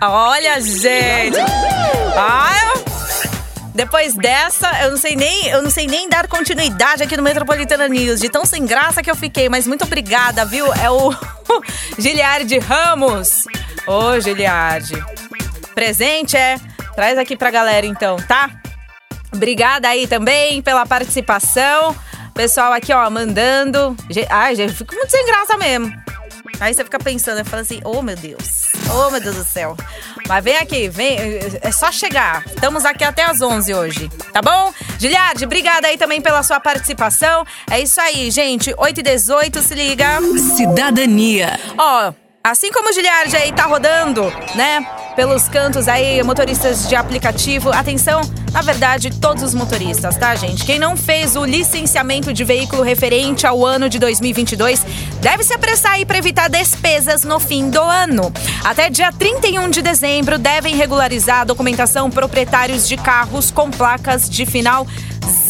Olha, 0.01 0.61
gente. 0.61 1.37
Ah, 2.17 2.51
eu- 2.77 2.88
depois 3.79 4.13
dessa, 4.13 4.69
eu 4.83 4.91
não 4.91 4.97
sei 4.97 5.15
nem, 5.15 5.47
eu 5.47 5.63
não 5.63 5.71
sei 5.71 5.87
nem 5.87 6.09
dar 6.09 6.27
continuidade 6.27 7.01
aqui 7.01 7.17
no 7.17 7.23
Metropolitana 7.23 7.87
News, 7.87 8.19
de 8.19 8.29
tão 8.29 8.45
sem 8.45 8.67
graça 8.67 9.05
que 9.05 9.09
eu 9.09 9.15
fiquei, 9.15 9.49
mas 9.49 9.69
muito 9.69 9.85
obrigada, 9.85 10.45
viu? 10.45 10.67
É 10.75 10.91
o 10.91 11.15
Giliardi 11.97 12.59
Ramos. 12.59 13.45
Ô, 13.87 14.19
Giliardi. 14.19 15.01
Presente 15.77 16.37
é? 16.37 16.57
Traz 16.97 17.17
aqui 17.17 17.37
pra 17.37 17.53
galera 17.53 17.87
então, 17.87 18.17
tá? 18.17 18.51
Obrigada 19.33 19.87
aí 19.87 20.09
também 20.09 20.61
pela 20.61 20.85
participação. 20.85 21.95
Pessoal 22.35 22.73
aqui, 22.73 22.93
ó, 22.93 23.09
mandando. 23.09 23.97
Ai, 24.29 24.57
gente, 24.57 24.71
eu 24.71 24.77
fico 24.77 24.93
muito 24.93 25.11
sem 25.11 25.25
graça 25.25 25.57
mesmo. 25.57 25.93
Aí 26.59 26.75
você 26.75 26.83
fica 26.83 26.99
pensando, 26.99 27.45
fala 27.45 27.63
assim, 27.63 27.81
oh 27.85 28.03
meu 28.03 28.17
Deus, 28.17 28.73
oh 28.93 29.09
meu 29.13 29.21
Deus 29.21 29.37
do 29.37 29.45
céu. 29.45 29.77
Mas 30.29 30.45
vem 30.45 30.57
aqui, 30.57 30.89
vem, 30.91 31.17
é 31.63 31.73
só 31.73 31.91
chegar. 31.91 32.45
Estamos 32.47 32.85
aqui 32.85 33.03
até 33.03 33.25
às 33.25 33.41
11 33.41 33.73
hoje, 33.73 34.11
tá 34.31 34.43
bom? 34.43 34.73
Giliardi, 34.99 35.47
obrigada 35.47 35.89
aí 35.89 35.97
também 35.97 36.21
pela 36.21 36.43
sua 36.43 36.61
participação. 36.61 37.47
É 37.71 37.81
isso 37.81 37.99
aí, 37.99 38.31
gente, 38.31 38.75
8 38.77 39.01
e 39.01 39.03
18, 39.03 39.63
se 39.63 39.75
liga. 39.75 40.19
Cidadania. 40.55 41.59
Ó, 41.79 42.13
assim 42.43 42.71
como 42.73 42.89
o 42.89 42.93
Giliardi 42.93 43.37
aí 43.37 43.53
tá 43.53 43.65
rodando, 43.65 44.33
né? 44.55 44.87
Pelos 45.15 45.49
cantos 45.49 45.89
aí, 45.89 46.23
motoristas 46.23 46.89
de 46.89 46.95
aplicativo. 46.95 47.71
Atenção, 47.73 48.21
na 48.53 48.63
verdade, 48.63 49.11
todos 49.21 49.43
os 49.43 49.53
motoristas, 49.53 50.17
tá, 50.17 50.35
gente? 50.37 50.65
Quem 50.65 50.79
não 50.79 50.97
fez 50.97 51.35
o 51.35 51.45
licenciamento 51.45 52.33
de 52.33 52.45
veículo 52.45 52.83
referente 52.83 53.47
ao 53.47 53.67
ano 53.67 53.89
de 53.89 53.99
2022 53.99 54.85
deve 55.21 55.43
se 55.43 55.53
apressar 55.53 55.93
aí 55.93 56.07
para 56.07 56.19
evitar 56.19 56.49
despesas 56.49 57.25
no 57.25 57.41
fim 57.41 57.69
do 57.69 57.81
ano. 57.81 58.33
Até 58.65 58.89
dia 58.89 59.13
31 59.13 59.69
de 59.71 59.83
dezembro 59.83 60.39
devem 60.39 60.77
regularizar 60.77 61.41
a 61.41 61.45
documentação 61.45 62.09
proprietários 62.11 62.89
de 62.89 62.97
carros 62.97 63.51
com 63.51 63.71
placas 63.71 64.31
de 64.31 64.47
final 64.47 64.87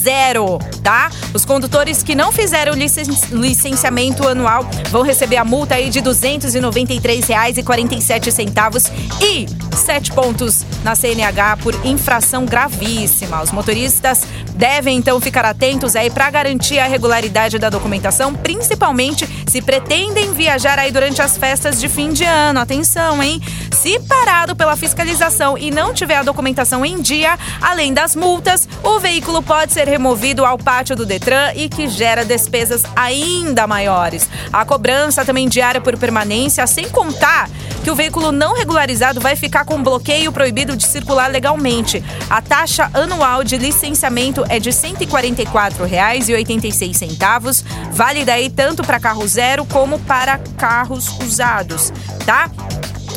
zero, 0.08 0.58
tá? 0.82 1.10
Os 1.34 1.44
condutores 1.44 2.02
que 2.02 2.14
não 2.14 2.32
fizeram 2.32 2.72
licen- 2.72 3.04
licenciamento 3.30 4.26
anual 4.26 4.64
vão 4.88 5.02
receber 5.02 5.36
a 5.36 5.44
multa 5.44 5.74
aí 5.74 5.90
de 5.90 5.98
R$ 5.98 6.06
293,47 6.06 8.90
e 9.20 9.46
7 9.76 10.12
pontos 10.12 10.64
na 10.82 10.94
CNH 10.94 11.58
por 11.58 11.74
infração 11.86 12.46
gravíssima. 12.46 13.42
Os 13.42 13.52
motoristas 13.52 14.22
devem 14.54 14.96
então 14.96 15.20
ficar 15.20 15.44
atentos 15.44 15.94
aí 15.94 16.08
para 16.08 16.30
garantir 16.30 16.78
a 16.78 16.86
regularidade 16.86 17.58
da 17.58 17.68
documentação, 17.68 18.32
principalmente 18.34 19.28
se 19.46 19.60
pretendem 19.60 20.32
viajar 20.32 20.78
aí 20.78 20.90
durante 20.90 21.20
as 21.20 21.36
festas 21.36 21.78
de 21.78 21.86
fim 21.88 22.14
de 22.14 22.24
ano. 22.24 22.60
Atenção, 22.60 23.22
hein? 23.22 23.42
Se 23.70 24.00
parado 24.00 24.56
pela 24.56 24.74
fiscalização 24.74 25.58
e 25.58 25.70
não 25.70 25.92
tiver 25.92 26.16
a 26.16 26.22
documentação 26.22 26.82
em 26.84 27.00
dia, 27.00 27.38
além 27.60 27.92
das 27.94 28.16
multas, 28.16 28.68
o 28.82 28.98
veículo 28.98 29.42
pode 29.42 29.72
ser 29.72 29.86
removido 29.98 30.44
ao 30.44 30.56
pátio 30.56 30.94
do 30.94 31.04
Detran 31.04 31.52
e 31.56 31.68
que 31.68 31.88
gera 31.88 32.24
despesas 32.24 32.84
ainda 32.94 33.66
maiores. 33.66 34.28
A 34.52 34.64
cobrança 34.64 35.24
também 35.24 35.48
diária 35.48 35.80
por 35.80 35.98
permanência, 35.98 36.64
sem 36.68 36.88
contar 36.88 37.50
que 37.82 37.90
o 37.90 37.96
veículo 37.96 38.30
não 38.30 38.54
regularizado 38.54 39.20
vai 39.20 39.34
ficar 39.34 39.64
com 39.64 39.82
bloqueio 39.82 40.30
proibido 40.30 40.76
de 40.76 40.86
circular 40.86 41.28
legalmente. 41.28 42.04
A 42.30 42.40
taxa 42.40 42.88
anual 42.94 43.42
de 43.42 43.58
licenciamento 43.58 44.44
é 44.48 44.60
de 44.60 44.70
R$ 44.70 44.76
144,86, 44.76 47.64
válida 47.90 48.34
aí 48.34 48.50
tanto 48.50 48.84
para 48.84 49.00
carro 49.00 49.26
zero 49.26 49.66
como 49.66 49.98
para 50.00 50.38
carros 50.56 51.08
usados, 51.20 51.92
tá? 52.24 52.48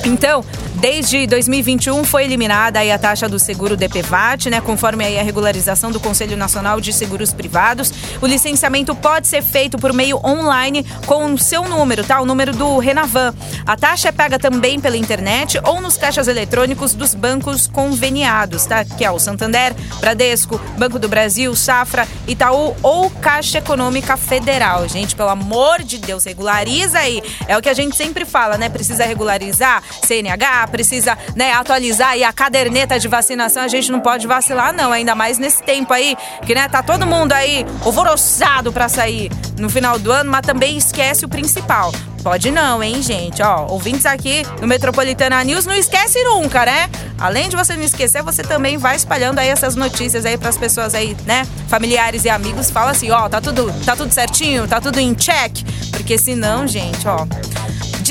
Então, 0.03 0.43
desde 0.75 1.27
2021 1.27 2.03
foi 2.03 2.23
eliminada 2.23 2.79
a 2.81 2.97
taxa 2.97 3.27
do 3.27 3.39
seguro 3.39 3.77
DPVAT, 3.77 4.49
né, 4.49 4.61
conforme 4.61 5.05
a 5.17 5.23
regularização 5.23 5.91
do 5.91 5.99
Conselho 5.99 6.35
Nacional 6.37 6.81
de 6.81 6.91
Seguros 6.91 7.33
Privados. 7.33 7.91
O 8.21 8.27
licenciamento 8.27 8.93
pode 8.95 9.27
ser 9.27 9.41
feito 9.41 9.77
por 9.77 9.93
meio 9.93 10.19
online 10.25 10.85
com 11.05 11.33
o 11.33 11.37
seu 11.37 11.63
número, 11.67 12.03
tá? 12.03 12.21
O 12.21 12.25
número 12.25 12.53
do 12.53 12.77
Renavan. 12.77 13.33
A 13.65 13.75
taxa 13.75 14.09
é 14.09 14.11
paga 14.11 14.39
também 14.39 14.79
pela 14.79 14.97
internet 14.97 15.59
ou 15.63 15.81
nos 15.81 15.97
caixas 15.97 16.27
eletrônicos 16.27 16.93
dos 16.93 17.13
bancos 17.13 17.67
conveniados, 17.67 18.65
tá? 18.65 18.83
Que 18.83 19.05
é 19.05 19.11
o 19.11 19.19
Santander, 19.19 19.73
Bradesco, 19.99 20.59
Banco 20.77 20.97
do 20.97 21.07
Brasil, 21.07 21.55
Safra, 21.55 22.07
Itaú 22.27 22.75
ou 22.81 23.09
Caixa 23.09 23.59
Econômica 23.59 24.17
Federal. 24.17 24.87
Gente, 24.87 25.15
pelo 25.15 25.29
amor 25.29 25.83
de 25.83 25.97
Deus, 25.97 26.25
regulariza 26.25 26.99
aí. 26.99 27.21
É 27.47 27.57
o 27.57 27.61
que 27.61 27.69
a 27.69 27.73
gente 27.73 27.95
sempre 27.95 28.25
fala, 28.25 28.57
né? 28.57 28.69
Precisa 28.69 29.05
regularizar 29.05 29.83
CNH, 30.03 30.60
precisa, 30.67 31.17
né, 31.35 31.51
atualizar 31.53 32.09
aí 32.09 32.23
a 32.23 32.33
caderneta 32.33 32.99
de 32.99 33.07
vacinação. 33.07 33.63
A 33.63 33.67
gente 33.67 33.91
não 33.91 33.99
pode 33.99 34.27
vacilar 34.27 34.73
não, 34.73 34.91
ainda 34.91 35.15
mais 35.15 35.37
nesse 35.37 35.61
tempo 35.63 35.93
aí, 35.93 36.17
que 36.45 36.55
né, 36.55 36.67
tá 36.67 36.81
todo 36.81 37.05
mundo 37.05 37.33
aí 37.33 37.65
alvoroçado 37.83 38.71
pra 38.71 38.89
sair 38.89 39.31
no 39.57 39.69
final 39.69 39.99
do 39.99 40.11
ano, 40.11 40.31
mas 40.31 40.41
também 40.41 40.77
esquece 40.77 41.25
o 41.25 41.29
principal. 41.29 41.91
Pode 42.23 42.51
não, 42.51 42.83
hein, 42.83 43.01
gente? 43.01 43.41
Ó, 43.41 43.65
ouvintes 43.67 44.05
aqui 44.05 44.43
no 44.59 44.67
Metropolitana 44.67 45.43
News, 45.43 45.65
não 45.65 45.73
esquece 45.73 46.23
nunca, 46.23 46.65
né? 46.65 46.87
Além 47.17 47.49
de 47.49 47.55
você 47.55 47.75
não 47.75 47.83
esquecer, 47.83 48.21
você 48.21 48.43
também 48.43 48.77
vai 48.77 48.95
espalhando 48.95 49.39
aí 49.39 49.47
essas 49.47 49.75
notícias 49.75 50.23
aí 50.23 50.37
pras 50.37 50.55
pessoas 50.55 50.93
aí, 50.93 51.17
né? 51.25 51.47
Familiares 51.67 52.23
e 52.23 52.29
amigos. 52.29 52.69
Fala 52.69 52.91
assim, 52.91 53.09
ó, 53.09 53.27
tá 53.27 53.41
tudo, 53.41 53.73
tá 53.83 53.95
tudo 53.95 54.13
certinho, 54.13 54.67
tá 54.67 54.79
tudo 54.79 54.99
em 54.99 55.15
check. 55.15 55.63
Porque 55.91 56.17
senão, 56.17 56.67
gente, 56.67 57.07
ó, 57.07 57.25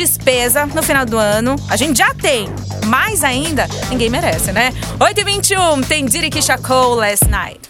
despesa 0.01 0.65
no 0.65 0.83
final 0.83 1.05
do 1.05 1.19
ano, 1.19 1.57
a 1.69 1.77
gente 1.77 1.99
já 1.99 2.15
tem. 2.15 2.49
Mais 2.87 3.23
ainda, 3.23 3.69
ninguém 3.91 4.09
merece, 4.09 4.51
né? 4.51 4.73
8h21, 4.99 5.87
tem 5.87 6.07
Diddy 6.07 6.31
Kishako 6.31 6.95
Last 6.95 7.29
Night. 7.29 7.61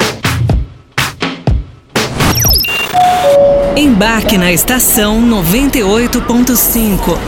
Embarque 3.76 4.38
na 4.38 4.52
estação 4.52 5.20
98.5. 5.20 7.18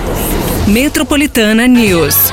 Metropolitana 0.69 1.67
News. 1.67 2.33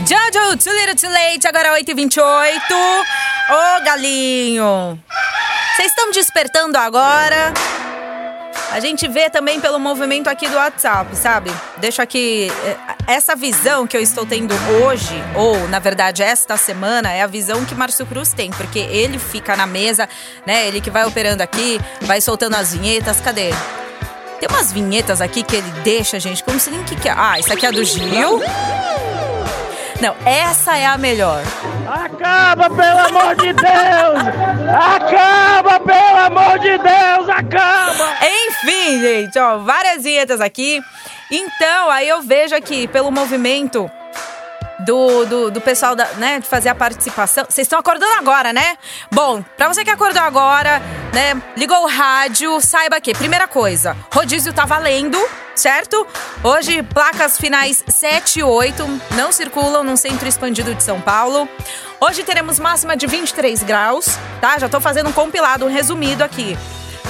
Jojo, 0.00 0.56
too 0.56 0.72
little 0.72 0.94
too 0.96 1.10
late, 1.10 1.46
agora 1.46 1.78
8h28. 1.78 2.22
Ô, 3.50 3.84
galinho. 3.84 4.98
Vocês 5.76 5.88
estão 5.88 6.10
despertando 6.10 6.78
agora? 6.78 7.52
A 8.72 8.78
gente 8.78 9.08
vê 9.08 9.28
também 9.28 9.60
pelo 9.60 9.78
movimento 9.78 10.28
aqui 10.28 10.48
do 10.48 10.56
WhatsApp, 10.56 11.16
sabe? 11.16 11.50
Deixo 11.78 12.00
aqui 12.00 12.50
eh, 12.64 12.76
essa 13.06 13.34
visão 13.34 13.86
que 13.86 13.96
eu 13.96 14.00
estou 14.00 14.24
tendo 14.24 14.54
hoje, 14.82 15.20
ou 15.34 15.68
na 15.68 15.78
verdade 15.78 16.22
esta 16.22 16.56
semana, 16.56 17.12
é 17.12 17.22
a 17.22 17.26
visão 17.26 17.64
que 17.64 17.74
Márcio 17.74 18.06
Cruz 18.06 18.32
tem, 18.32 18.50
porque 18.50 18.78
ele 18.78 19.18
fica 19.18 19.56
na 19.56 19.66
mesa, 19.66 20.08
né? 20.46 20.68
Ele 20.68 20.80
que 20.80 20.90
vai 20.90 21.04
operando 21.04 21.42
aqui, 21.42 21.80
vai 22.02 22.20
soltando 22.20 22.54
as 22.54 22.72
vinhetas. 22.72 23.20
Cadê? 23.20 23.50
Tem 24.38 24.48
umas 24.48 24.72
vinhetas 24.72 25.20
aqui 25.20 25.42
que 25.42 25.56
ele 25.56 25.70
deixa, 25.82 26.18
gente, 26.20 26.42
como 26.42 26.58
se 26.58 26.70
nem 26.70 26.82
que 26.84 26.96
que 26.96 27.08
é. 27.08 27.14
Ah, 27.16 27.38
isso 27.38 27.52
aqui 27.52 27.66
é 27.66 27.72
do 27.72 27.84
Gil. 27.84 28.40
Não, 30.00 30.16
essa 30.24 30.78
é 30.78 30.86
a 30.86 30.96
melhor. 30.96 31.42
Acaba, 32.20 32.68
pelo 32.68 32.98
amor 32.98 33.34
de 33.36 33.52
Deus! 33.54 34.20
Acaba, 34.94 35.80
pelo 35.80 36.18
amor 36.18 36.58
de 36.58 36.76
Deus! 36.76 37.28
Acaba! 37.30 38.14
Enfim, 38.46 39.00
gente, 39.00 39.38
ó, 39.38 39.56
várias 39.56 40.02
vinhetas 40.02 40.38
aqui. 40.38 40.82
Então, 41.30 41.88
aí 41.88 42.06
eu 42.06 42.20
vejo 42.20 42.54
aqui, 42.54 42.86
pelo 42.86 43.10
movimento 43.10 43.90
do, 44.80 45.24
do, 45.24 45.50
do 45.50 45.60
pessoal, 45.62 45.96
da, 45.96 46.04
né, 46.18 46.40
de 46.40 46.46
fazer 46.46 46.68
a 46.68 46.74
participação. 46.74 47.46
Vocês 47.48 47.66
estão 47.66 47.78
acordando 47.78 48.12
agora, 48.12 48.52
né? 48.52 48.76
Bom, 49.10 49.42
pra 49.56 49.68
você 49.68 49.82
que 49.82 49.90
acordou 49.90 50.22
agora, 50.22 50.78
né, 51.14 51.40
ligou 51.56 51.82
o 51.84 51.88
rádio, 51.88 52.60
saiba 52.60 53.00
que, 53.00 53.14
primeira 53.14 53.48
coisa, 53.48 53.96
rodízio 54.12 54.52
tá 54.52 54.66
valendo. 54.66 55.18
certo? 55.54 56.06
Hoje, 56.42 56.82
placas 56.82 57.38
finais 57.38 57.84
7 57.86 58.40
e 58.40 58.42
8 58.42 59.00
não 59.14 59.30
circulam 59.30 59.84
no 59.84 59.96
centro 59.96 60.26
expandido 60.28 60.74
de 60.74 60.82
São 60.82 61.00
Paulo. 61.00 61.48
Hoje 62.02 62.24
teremos 62.24 62.58
máxima 62.58 62.96
de 62.96 63.06
23 63.06 63.62
graus, 63.62 64.06
tá? 64.40 64.58
Já 64.58 64.70
tô 64.70 64.80
fazendo 64.80 65.10
um 65.10 65.12
compilado, 65.12 65.66
um 65.66 65.68
resumido 65.68 66.24
aqui. 66.24 66.56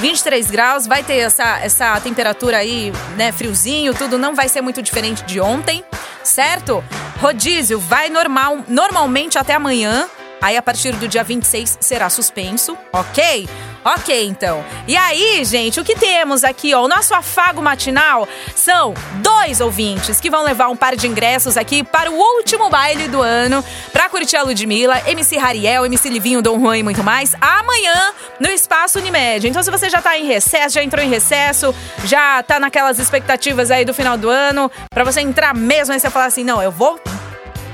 23 0.01 0.51
graus, 0.51 0.85
vai 0.85 1.05
ter 1.05 1.19
essa, 1.19 1.61
essa 1.61 2.01
temperatura 2.01 2.57
aí, 2.57 2.93
né, 3.17 3.31
friozinho, 3.31 3.95
tudo 3.95 4.19
não 4.19 4.35
vai 4.35 4.49
ser 4.49 4.61
muito 4.63 4.83
diferente 4.83 5.23
de 5.23 5.41
ontem, 5.41 5.85
certo? 6.25 6.83
Rodízio 7.21 7.79
vai 7.79 8.09
normal, 8.09 8.65
normalmente 8.67 9.39
até 9.39 9.55
amanhã, 9.55 10.09
aí 10.41 10.57
a 10.57 10.63
partir 10.63 10.93
do 10.97 11.09
dia 11.09 11.23
26 11.23 11.79
será 11.81 12.09
suspenso, 12.09 12.77
ok? 12.93 13.49
Ok, 13.83 14.27
então. 14.27 14.63
E 14.87 14.95
aí, 14.95 15.43
gente, 15.43 15.81
o 15.81 15.85
que 15.85 15.95
temos 15.95 16.45
aqui, 16.45 16.75
ó? 16.75 16.85
O 16.85 16.89
nosso 16.89 17.15
afago 17.15 17.63
matinal 17.63 18.29
são 18.55 18.93
dois 19.23 19.61
ouvintes 19.61 20.21
que 20.21 20.29
vão 20.29 20.45
levar 20.45 20.69
um 20.69 20.77
par 20.77 20.95
de 20.95 21.07
ingressos 21.07 21.57
aqui 21.57 21.83
para 21.83 22.11
o 22.11 22.15
último 22.15 22.69
baile 22.69 23.09
do 23.09 23.23
ano 23.23 23.65
para 23.91 24.09
curtir 24.11 24.37
a 24.37 24.43
Ludmilla, 24.43 25.01
MC 25.07 25.39
Rariel, 25.39 25.87
MC 25.87 26.11
Livinho, 26.11 26.43
Dom 26.43 26.61
Juan 26.61 26.77
e 26.77 26.83
muito 26.83 27.03
mais, 27.03 27.35
amanhã 27.41 28.13
no 28.39 28.49
Espaço 28.49 28.99
Unimed. 28.99 29.49
Então, 29.49 29.63
se 29.63 29.71
você 29.71 29.89
já 29.89 30.03
tá 30.03 30.19
em 30.19 30.27
recesso, 30.27 30.75
já 30.75 30.83
entrou 30.83 31.03
em 31.03 31.09
recesso, 31.09 31.75
já 32.05 32.43
tá 32.43 32.61
naquelas 32.61 32.99
expectativas 32.99 33.71
aí 33.71 33.87
do 33.87 33.95
final 33.95 34.19
do 34.19 34.29
ano, 34.29 34.71
para 34.91 35.05
você 35.05 35.23
entrar 35.23 35.55
mesmo 35.55 35.95
e 35.95 35.99
você 35.99 36.11
falar 36.11 36.27
assim: 36.27 36.45
não, 36.45 36.63
eu 36.63 36.71
vou 36.71 37.01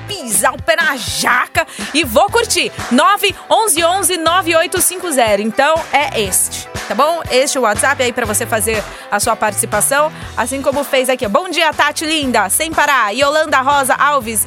pisar 0.06 0.54
o 0.54 0.62
pé 0.62 0.76
na 0.76 0.96
jaca 0.96 1.66
e 1.92 2.04
vou 2.04 2.30
curtir. 2.30 2.72
9 2.90 3.34
11 3.50 3.84
11 3.84 4.16
9850. 4.18 5.42
Então 5.42 5.74
é 5.92 6.20
este, 6.20 6.68
tá 6.88 6.94
bom? 6.94 7.22
Este 7.30 7.58
é 7.58 7.60
o 7.60 7.64
WhatsApp 7.64 8.02
aí 8.02 8.12
para 8.12 8.26
você 8.26 8.46
fazer 8.46 8.82
a 9.10 9.18
sua 9.20 9.36
participação, 9.36 10.12
assim 10.36 10.62
como 10.62 10.84
fez 10.84 11.08
aqui. 11.08 11.26
Bom 11.28 11.48
dia, 11.48 11.72
Tati 11.72 12.04
linda, 12.04 12.48
sem 12.48 12.72
parar. 12.72 13.10
Yolanda 13.10 13.60
Rosa 13.60 13.94
Alves, 13.94 14.46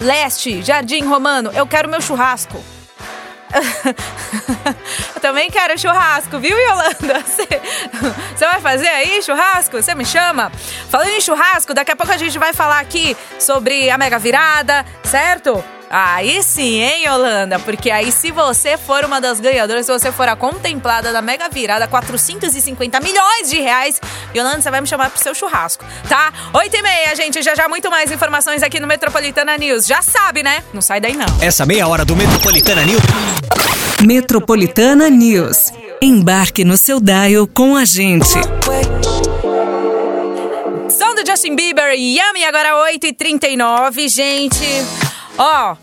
Leste, 0.00 0.62
Jardim 0.62 1.04
Romano, 1.04 1.50
eu 1.54 1.66
quero 1.66 1.88
meu 1.88 2.00
churrasco. 2.00 2.75
Eu 5.14 5.20
também 5.20 5.50
quero 5.50 5.78
churrasco, 5.78 6.38
viu, 6.38 6.58
Yolanda? 6.58 7.20
Você 8.34 8.46
vai 8.46 8.60
fazer 8.60 8.88
aí 8.88 9.22
churrasco? 9.22 9.80
Você 9.80 9.94
me 9.94 10.04
chama? 10.04 10.50
Falando 10.90 11.08
em 11.08 11.20
churrasco, 11.20 11.74
daqui 11.74 11.92
a 11.92 11.96
pouco 11.96 12.12
a 12.12 12.16
gente 12.16 12.38
vai 12.38 12.52
falar 12.52 12.80
aqui 12.80 13.16
sobre 13.38 13.90
a 13.90 13.98
mega 13.98 14.18
virada, 14.18 14.84
certo? 15.02 15.62
Aí 15.88 16.42
sim, 16.42 16.80
hein, 16.80 17.04
Yolanda? 17.06 17.58
Porque 17.60 17.90
aí, 17.90 18.10
se 18.10 18.32
você 18.32 18.76
for 18.76 19.04
uma 19.04 19.20
das 19.20 19.38
ganhadoras, 19.38 19.86
se 19.86 19.92
você 19.92 20.10
for 20.10 20.28
a 20.28 20.34
contemplada 20.34 21.12
da 21.12 21.22
mega 21.22 21.48
virada, 21.48 21.86
450 21.86 22.98
milhões 23.00 23.48
de 23.48 23.60
reais, 23.60 24.00
Yolanda, 24.34 24.60
você 24.60 24.70
vai 24.70 24.80
me 24.80 24.86
chamar 24.86 25.10
pro 25.10 25.22
seu 25.22 25.34
churrasco, 25.34 25.84
tá? 26.08 26.32
8 26.52 26.76
e 26.76 26.82
meia, 26.82 27.14
gente. 27.14 27.40
Já 27.42 27.54
já 27.54 27.68
muito 27.68 27.88
mais 27.90 28.10
informações 28.10 28.62
aqui 28.62 28.80
no 28.80 28.86
Metropolitana 28.86 29.56
News. 29.56 29.86
Já 29.86 30.02
sabe, 30.02 30.42
né? 30.42 30.64
Não 30.74 30.82
sai 30.82 31.00
daí, 31.00 31.14
não. 31.14 31.26
Essa 31.40 31.64
meia 31.64 31.86
hora 31.86 32.04
do 32.04 32.16
Metropolitana 32.16 32.84
News. 32.84 33.02
Metropolitana 34.04 35.08
News. 35.08 35.72
Embarque 36.02 36.64
no 36.64 36.76
seu 36.76 37.00
dial 37.00 37.46
com 37.46 37.76
a 37.76 37.84
gente. 37.84 38.34
Som 40.90 41.14
do 41.14 41.24
Justin 41.26 41.54
Bieber, 41.54 41.94
Yummy, 41.94 42.44
agora 42.44 42.74
8h39, 42.92 44.08
gente. 44.08 45.05
Ó, 45.38 45.76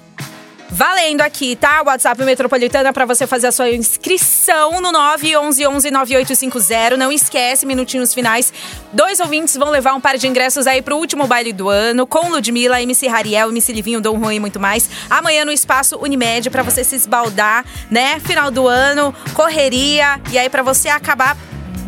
valendo 0.71 1.21
aqui, 1.21 1.55
tá? 1.55 1.83
WhatsApp 1.85 2.23
Metropolitana 2.23 2.91
para 2.91 3.05
você 3.05 3.27
fazer 3.27 3.45
a 3.47 3.51
sua 3.51 3.69
inscrição 3.69 4.81
no 4.81 4.91
911-9850. 4.91 6.97
Não 6.97 7.11
esquece, 7.11 7.63
minutinhos 7.63 8.15
finais. 8.15 8.51
Dois 8.91 9.19
ouvintes 9.19 9.55
vão 9.55 9.69
levar 9.69 9.93
um 9.93 10.01
par 10.01 10.17
de 10.17 10.27
ingressos 10.27 10.65
aí 10.65 10.81
pro 10.81 10.97
último 10.97 11.27
baile 11.27 11.53
do 11.53 11.69
ano, 11.69 12.07
com 12.07 12.29
Ludmilla, 12.29 12.81
MC 12.81 13.07
Rariel, 13.07 13.49
MC 13.49 13.71
Livinho, 13.71 14.01
Dom 14.01 14.19
Juan 14.19 14.33
e 14.33 14.39
muito 14.39 14.59
mais. 14.59 14.89
Amanhã 15.07 15.45
no 15.45 15.51
Espaço 15.51 15.99
Unimed 15.99 16.49
para 16.49 16.63
você 16.63 16.83
se 16.83 16.95
esbaldar, 16.95 17.63
né? 17.91 18.19
Final 18.21 18.49
do 18.49 18.67
ano, 18.67 19.13
correria, 19.35 20.19
e 20.31 20.39
aí 20.39 20.49
para 20.49 20.63
você 20.63 20.89
acabar 20.89 21.37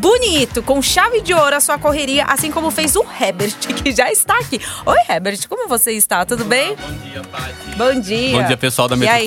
bonito, 0.06 0.62
com 0.62 0.80
chave 0.84 1.20
de 1.20 1.34
ouro 1.34 1.56
a 1.56 1.60
sua 1.60 1.80
correria, 1.80 2.26
assim 2.26 2.52
como 2.52 2.70
fez 2.70 2.96
o 2.96 3.04
Herbert, 3.20 3.56
que 3.82 3.92
já 3.92 4.12
está 4.12 4.38
aqui. 4.38 4.62
Oi, 4.86 4.98
Herbert, 5.10 5.48
como 5.50 5.68
você 5.68 5.94
está? 5.94 6.24
Tudo 6.24 6.46
bem? 6.46 6.76
Bom 6.76 6.94
dia, 7.10 7.22
Paty. 7.24 7.76
Bom 7.76 8.00
dia. 8.00 8.40
Bom 8.40 8.48
dia, 8.48 8.58
pessoal 8.58 8.88
da 8.88 8.96
E 8.96 9.08
aí? 9.08 9.26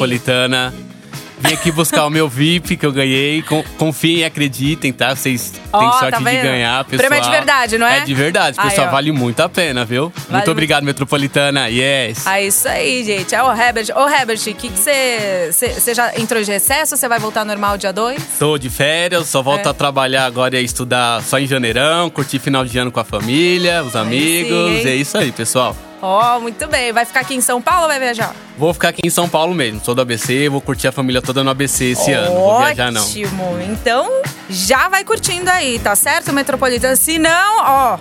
Vim 1.40 1.54
aqui 1.54 1.70
buscar 1.70 2.04
o 2.06 2.10
meu 2.10 2.28
VIP 2.28 2.76
que 2.76 2.84
eu 2.84 2.92
ganhei. 2.92 3.42
Confiem 3.78 4.18
e 4.18 4.24
acreditem, 4.24 4.92
tá? 4.92 5.14
Vocês 5.14 5.50
têm 5.52 5.60
Ó, 5.72 5.92
sorte 5.92 6.10
tá 6.10 6.18
de 6.18 6.24
ganhar, 6.42 6.84
pessoal. 6.84 7.08
Prêmio 7.08 7.18
é 7.18 7.20
de 7.20 7.30
verdade, 7.30 7.78
não 7.78 7.86
é? 7.86 7.98
É 7.98 8.00
de 8.04 8.14
verdade, 8.14 8.56
Aí, 8.60 8.68
pessoal. 8.68 8.88
ó. 8.88 8.90
vale 8.90 9.12
muito 9.12 9.40
a 9.40 9.48
pena, 9.48 9.84
viu? 9.84 10.12
Vale 10.16 10.32
muito 10.32 10.50
obrigado, 10.50 10.82
Metropolitana. 10.84 11.68
Yes. 11.68 12.26
É 12.26 12.44
isso 12.44 12.68
aí, 12.68 13.04
gente. 13.04 13.34
É 13.34 13.42
o 13.42 13.52
Herbert. 13.52 13.86
Ô, 13.94 14.08
Herbert, 14.08 14.38
o 14.46 14.54
que 14.54 14.68
você. 14.68 15.50
Você 15.52 15.94
já 15.94 16.12
entrou 16.18 16.42
de 16.42 16.50
recesso? 16.50 16.96
Você 16.96 17.08
vai 17.08 17.18
voltar 17.18 17.44
normal 17.44 17.78
dia 17.78 17.92
2? 17.92 18.20
Tô 18.38 18.58
de 18.58 18.68
férias, 18.68 19.28
só 19.28 19.42
volto 19.42 19.66
É. 19.66 19.70
a 19.70 19.74
trabalhar 19.74 20.24
agora 20.26 20.56
e 20.56 20.58
a 20.58 20.62
estudar 20.62 21.22
só 21.22 21.38
em 21.38 21.46
janeirão, 21.46 22.10
curtir 22.10 22.38
final 22.38 22.64
de 22.64 22.76
ano 22.78 22.90
com 22.90 23.00
a 23.00 23.04
família, 23.04 23.82
os 23.84 23.94
amigos. 23.94 24.84
hein? 24.84 24.86
é 24.86 24.94
isso 24.96 25.16
aí, 25.16 25.30
pessoal. 25.32 25.76
Ó, 26.00 26.40
muito 26.40 26.66
bem. 26.68 26.92
Vai 26.92 27.04
ficar 27.04 27.20
aqui 27.20 27.34
em 27.34 27.40
São 27.40 27.60
Paulo 27.60 27.82
ou 27.82 27.88
vai 27.88 27.98
viajar? 27.98 28.34
Vou 28.56 28.72
ficar 28.72 28.88
aqui 28.88 29.02
em 29.04 29.10
São 29.10 29.28
Paulo 29.28 29.54
mesmo, 29.54 29.80
sou 29.84 29.94
do 29.94 30.02
ABC, 30.02 30.48
vou 30.48 30.60
curtir 30.60 30.88
a 30.88 30.92
família 30.92 31.22
toda 31.22 31.44
no 31.44 31.50
ABC 31.50 31.86
esse 31.92 32.12
ano. 32.12 32.34
Não 32.34 32.40
Vou 32.40 32.58
viajar, 32.58 32.90
não. 32.90 33.02
Ótimo. 33.02 33.58
Então, 33.70 34.08
já 34.50 34.88
vai 34.88 35.04
curtindo 35.04 35.48
aí, 35.48 35.78
tá 35.78 35.94
certo, 35.94 36.32
Metropolitana? 36.32 36.96
Se 36.96 37.18
não, 37.18 37.60
ó, 37.60 37.98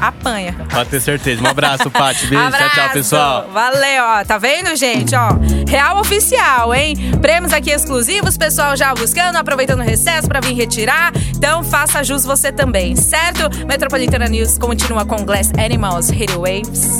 apanha. 0.00 0.54
Pode 0.70 0.90
ter 0.90 1.00
certeza. 1.00 1.42
Um 1.42 1.46
abraço, 1.46 1.90
Paty. 1.90 2.26
Beijo, 2.26 2.42
tchau, 2.44 2.58
tchau, 2.58 2.68
Abraço. 2.68 2.92
pessoal. 2.92 3.48
Valeu, 3.52 4.04
ó. 4.04 4.24
Tá 4.24 4.38
vendo, 4.38 4.74
gente? 4.76 5.14
Ó, 5.14 5.28
real 5.68 6.00
oficial, 6.00 6.74
hein? 6.74 6.96
Prêmios 7.20 7.52
aqui 7.52 7.70
exclusivos, 7.70 8.36
pessoal 8.36 8.76
já 8.76 8.94
buscando, 8.94 9.36
aproveitando 9.36 9.80
o 9.80 9.84
recesso 9.84 10.28
pra 10.28 10.40
vir 10.40 10.54
retirar. 10.54 11.12
Então 11.36 11.62
faça 11.64 12.02
jus 12.02 12.24
você 12.24 12.52
também, 12.52 12.96
certo? 12.96 13.48
Metropolitana 13.66 14.26
News 14.26 14.58
continua 14.58 15.04
com 15.04 15.16
Glass 15.24 15.50
Animals 15.58 16.10
Radio 16.10 16.40
Waves. 16.40 16.98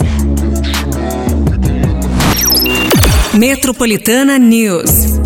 Metropolitana 3.35 4.39
News. 4.39 5.24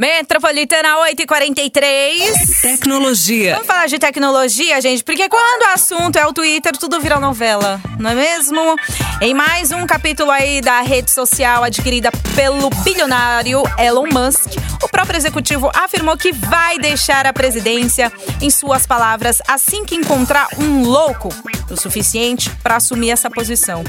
Metropolitana 0.00 0.96
843. 1.00 2.60
Tecnologia. 2.62 3.52
Vamos 3.52 3.66
falar 3.66 3.86
de 3.86 3.98
tecnologia, 3.98 4.80
gente, 4.80 5.04
porque 5.04 5.28
quando 5.28 5.60
o 5.64 5.74
assunto 5.74 6.16
é 6.16 6.26
o 6.26 6.32
Twitter, 6.32 6.72
tudo 6.72 6.98
vira 6.98 7.20
novela, 7.20 7.78
não 7.98 8.08
é 8.08 8.14
mesmo? 8.14 8.76
Em 9.20 9.34
mais 9.34 9.72
um 9.72 9.86
capítulo 9.86 10.30
aí 10.30 10.62
da 10.62 10.80
rede 10.80 11.10
social 11.10 11.62
adquirida 11.62 12.10
pelo 12.34 12.70
bilionário 12.82 13.62
Elon 13.78 14.06
Musk, 14.10 14.54
o 14.82 14.88
próprio 14.88 15.18
executivo 15.18 15.70
afirmou 15.74 16.16
que 16.16 16.32
vai 16.32 16.78
deixar 16.78 17.26
a 17.26 17.32
presidência, 17.34 18.10
em 18.40 18.48
suas 18.48 18.86
palavras, 18.86 19.42
assim 19.46 19.84
que 19.84 19.94
encontrar 19.94 20.48
um 20.58 20.82
louco 20.82 21.28
o 21.70 21.76
suficiente 21.76 22.50
para 22.64 22.76
assumir 22.76 23.10
essa 23.10 23.30
posição. 23.30 23.84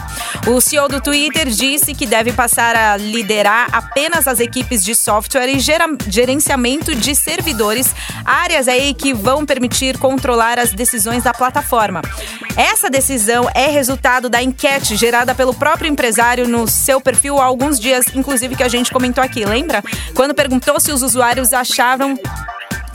O 0.45 0.59
CEO 0.61 0.87
do 0.87 1.01
Twitter 1.01 1.47
disse 1.49 1.95
que 1.95 2.05
deve 2.05 2.31
passar 2.31 2.75
a 2.75 2.95
liderar 2.97 3.69
apenas 3.73 4.27
as 4.27 4.39
equipes 4.39 4.83
de 4.83 4.93
software 4.93 5.47
e 5.49 5.57
gera- 5.57 5.87
gerenciamento 6.07 6.93
de 6.95 7.15
servidores, 7.15 7.93
áreas 8.25 8.67
aí 8.67 8.93
que 8.93 9.13
vão 9.13 9.45
permitir 9.45 9.97
controlar 9.97 10.59
as 10.59 10.71
decisões 10.71 11.23
da 11.23 11.33
plataforma. 11.33 12.01
Essa 12.55 12.89
decisão 12.89 13.49
é 13.53 13.67
resultado 13.67 14.29
da 14.29 14.41
enquete 14.41 14.95
gerada 14.95 15.33
pelo 15.33 15.53
próprio 15.53 15.89
empresário 15.89 16.47
no 16.47 16.67
seu 16.67 16.99
perfil 16.99 17.39
há 17.39 17.45
alguns 17.45 17.79
dias, 17.79 18.05
inclusive 18.13 18.55
que 18.55 18.63
a 18.63 18.67
gente 18.67 18.91
comentou 18.91 19.23
aqui, 19.23 19.45
lembra? 19.45 19.83
Quando 20.13 20.33
perguntou 20.33 20.79
se 20.79 20.91
os 20.91 21.01
usuários 21.01 21.53
achavam 21.53 22.19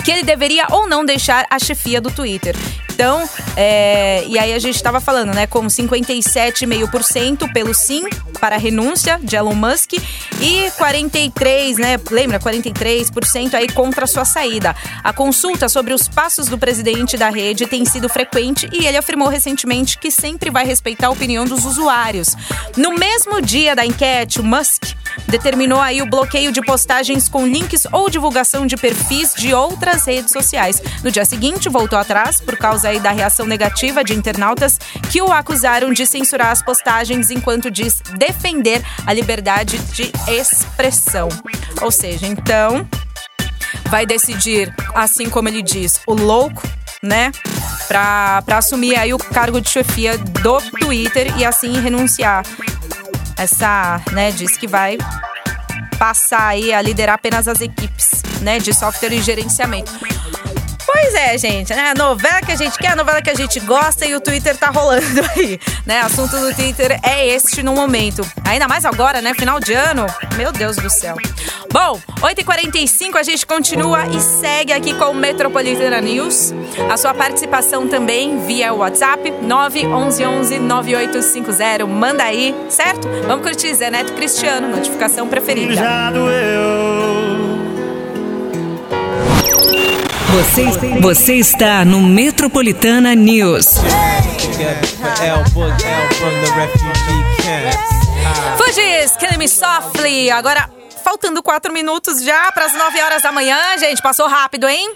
que 0.07 0.13
ele 0.13 0.23
deveria 0.23 0.69
ou 0.71 0.87
não 0.87 1.05
deixar 1.05 1.45
a 1.51 1.59
chefia 1.59 2.01
do 2.01 2.13
Twitter. 2.13 2.55
Então, 2.95 3.29
é, 3.57 4.25
e 4.29 4.39
aí 4.39 4.55
a 4.55 4.59
gente 4.61 4.77
estava 4.77 5.01
falando, 5.01 5.35
né, 5.35 5.49
com 5.49 5.67
57,5% 5.67 7.53
pelo 7.53 7.75
sim 7.75 8.05
para 8.41 8.55
a 8.55 8.59
renúncia 8.59 9.19
de 9.21 9.35
Elon 9.35 9.57
Musk 9.57 9.95
e 10.41 10.71
43, 10.79 11.77
né, 11.77 11.97
lembra, 12.09 12.39
43% 12.39 13.55
aí 13.55 13.69
contra 13.69 14.07
sua 14.07 14.25
saída. 14.25 14.77
A 15.03 15.13
consulta 15.13 15.69
sobre 15.69 15.93
os 15.93 16.07
passos 16.09 16.47
do 16.47 16.57
presidente 16.57 17.17
da 17.17 17.29
rede 17.29 17.67
tem 17.67 17.85
sido 17.85 18.09
frequente 18.09 18.69
e 18.73 18.87
ele 18.87 18.97
afirmou 18.97 19.29
recentemente 19.29 19.99
que 19.99 20.11
sempre 20.11 20.51
vai 20.51 20.65
respeitar 20.65 21.09
a 21.09 21.11
opinião 21.11 21.45
dos 21.45 21.65
usuários. 21.65 22.37
No 22.77 22.95
mesmo 22.95 23.43
dia 23.43 23.75
da 23.75 23.85
enquete, 23.85 24.41
o 24.41 24.45
Musk 24.45 24.85
determinou 25.29 25.81
aí 25.81 26.03
o 26.03 26.07
bloqueio 26.07 26.53
de 26.53 26.61
postagens 26.61 27.29
com 27.29 27.47
links 27.47 27.87
ou 27.93 28.11
divulgação 28.11 28.67
de 28.67 28.77
perfis 28.77 29.35
de 29.35 29.55
outras 29.55 30.05
redes 30.07 30.31
sociais. 30.31 30.83
No 31.03 31.11
dia 31.11 31.25
seguinte, 31.25 31.69
voltou 31.69 31.99
atrás 31.99 32.41
por 32.41 32.57
causa 32.57 32.89
aí 32.89 33.01
da 33.01 33.11
reação 33.11 33.47
negativa 33.47 34.05
de 34.05 34.15
internautas 34.15 34.79
que 35.11 35.23
o 35.23 35.33
acusaram 35.33 35.93
de 35.93 36.07
censurar 36.07 36.51
as 36.51 36.63
postagens 36.63 37.31
enquanto 37.31 37.71
diz 37.71 38.01
defender 38.17 38.83
a 39.07 39.13
liberdade 39.13 39.79
de 39.79 40.13
expressão. 40.29 41.29
Ou 41.83 41.91
seja, 41.91 42.27
então 42.27 42.87
vai 43.89 44.07
decidir, 44.07 44.75
assim 44.95 45.29
como 45.31 45.49
ele 45.49 45.63
diz, 45.63 46.01
o 46.07 46.15
louco, 46.15 46.63
né? 47.03 47.31
para 47.87 48.43
assumir 48.57 48.97
aí 48.97 49.15
o 49.15 49.19
cargo 49.19 49.61
de 49.61 49.71
chefia 49.71 50.19
do 50.19 50.61
Twitter 50.81 51.37
e 51.39 51.45
assim 51.45 51.81
renunciar. 51.81 52.45
Essa, 53.39 54.01
né, 54.13 54.33
diz 54.33 54.57
que 54.57 54.67
vai 54.67 54.97
passar 55.99 56.47
aí 56.49 56.73
a 56.73 56.81
liderar 56.81 57.15
apenas 57.15 57.49
as 57.49 57.61
equipes, 57.61 58.23
né, 58.41 58.59
de 58.59 58.73
software 58.73 59.13
e 59.13 59.23
gerenciamento. 59.23 59.93
Pois 60.87 61.15
é, 61.15 61.37
gente, 61.37 61.75
né? 61.75 61.91
A 61.91 61.95
novela 61.95 62.41
que 62.41 62.53
a 62.53 62.57
gente 62.57 62.79
quer, 62.79 62.93
a 62.93 62.97
novela 62.97 63.21
que 63.21 63.29
a 63.31 63.35
gente 63.35 63.59
gosta 63.61 64.07
e 64.07 64.15
o 64.15 64.21
Twitter 64.21 64.57
tá 64.57 64.71
rolando 64.71 65.05
aí, 65.37 65.59
né? 65.85 66.01
Assunto 66.01 66.37
do 66.39 66.55
Twitter 66.55 66.99
é 67.03 67.27
este 67.27 67.63
no 67.63 67.75
momento. 67.75 68.23
Ainda 68.45 68.69
mais 68.69 68.85
agora, 68.85 69.21
né? 69.21 69.35
Final 69.35 69.59
de 69.59 69.73
ano. 69.73 70.07
Meu 70.37 70.53
Deus 70.53 70.77
do 70.77 70.89
céu. 70.89 71.17
Bom, 71.73 72.01
8h45 72.21 73.17
a 73.17 73.23
gente 73.23 73.45
continua 73.45 74.07
e 74.07 74.21
segue 74.21 74.73
aqui 74.73 74.95
com 74.95 75.07
o 75.07 75.15
Metropolitana 75.15 76.01
News. 76.01 76.55
A 76.91 76.97
sua 76.97 77.13
participação 77.13 77.89
também 77.89 78.47
via 78.47 78.73
WhatsApp 78.73 79.31
911 79.43 80.59
9850. 80.59 81.87
Manda 81.87 82.23
aí, 82.25 82.55
certo? 82.69 83.09
Vamos 83.27 83.45
curtir 83.45 83.75
Zé 83.75 83.91
Neto 83.91 84.13
Cristiano, 84.13 84.69
notificação 84.69 85.27
preferida. 85.29 85.75
Já 85.75 86.11
doeu. 86.11 86.96
Você, 90.37 90.65
você 91.01 91.35
está 91.37 91.83
no 91.83 92.03
Metropolitana 92.03 93.15
News. 93.15 93.77
Fugis, 98.59 99.17
Killing 99.17 99.39
Me 99.39 99.49
Softly. 99.49 100.31
Agora, 100.31 100.69
faltando 101.03 101.43
quatro 101.43 101.73
minutos 101.73 102.23
já 102.23 102.53
para 102.53 102.67
as 102.67 102.75
9 102.75 103.01
horas 103.01 103.23
da 103.23 103.33
manhã, 103.33 103.57
gente. 103.79 104.03
Passou 104.03 104.29
rápido, 104.29 104.69
hein? 104.69 104.95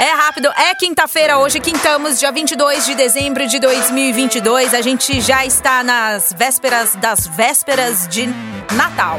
É 0.00 0.10
rápido, 0.10 0.48
é 0.56 0.74
quinta-feira 0.74 1.38
hoje, 1.38 1.60
quintamos, 1.60 2.18
dia 2.18 2.32
22 2.32 2.84
de 2.84 2.96
dezembro 2.96 3.46
de 3.46 3.60
2022. 3.60 4.74
A 4.74 4.80
gente 4.80 5.20
já 5.20 5.46
está 5.46 5.84
nas 5.84 6.34
vésperas 6.36 6.96
das 6.96 7.28
vésperas 7.28 8.08
de 8.08 8.26
Natal. 8.72 9.18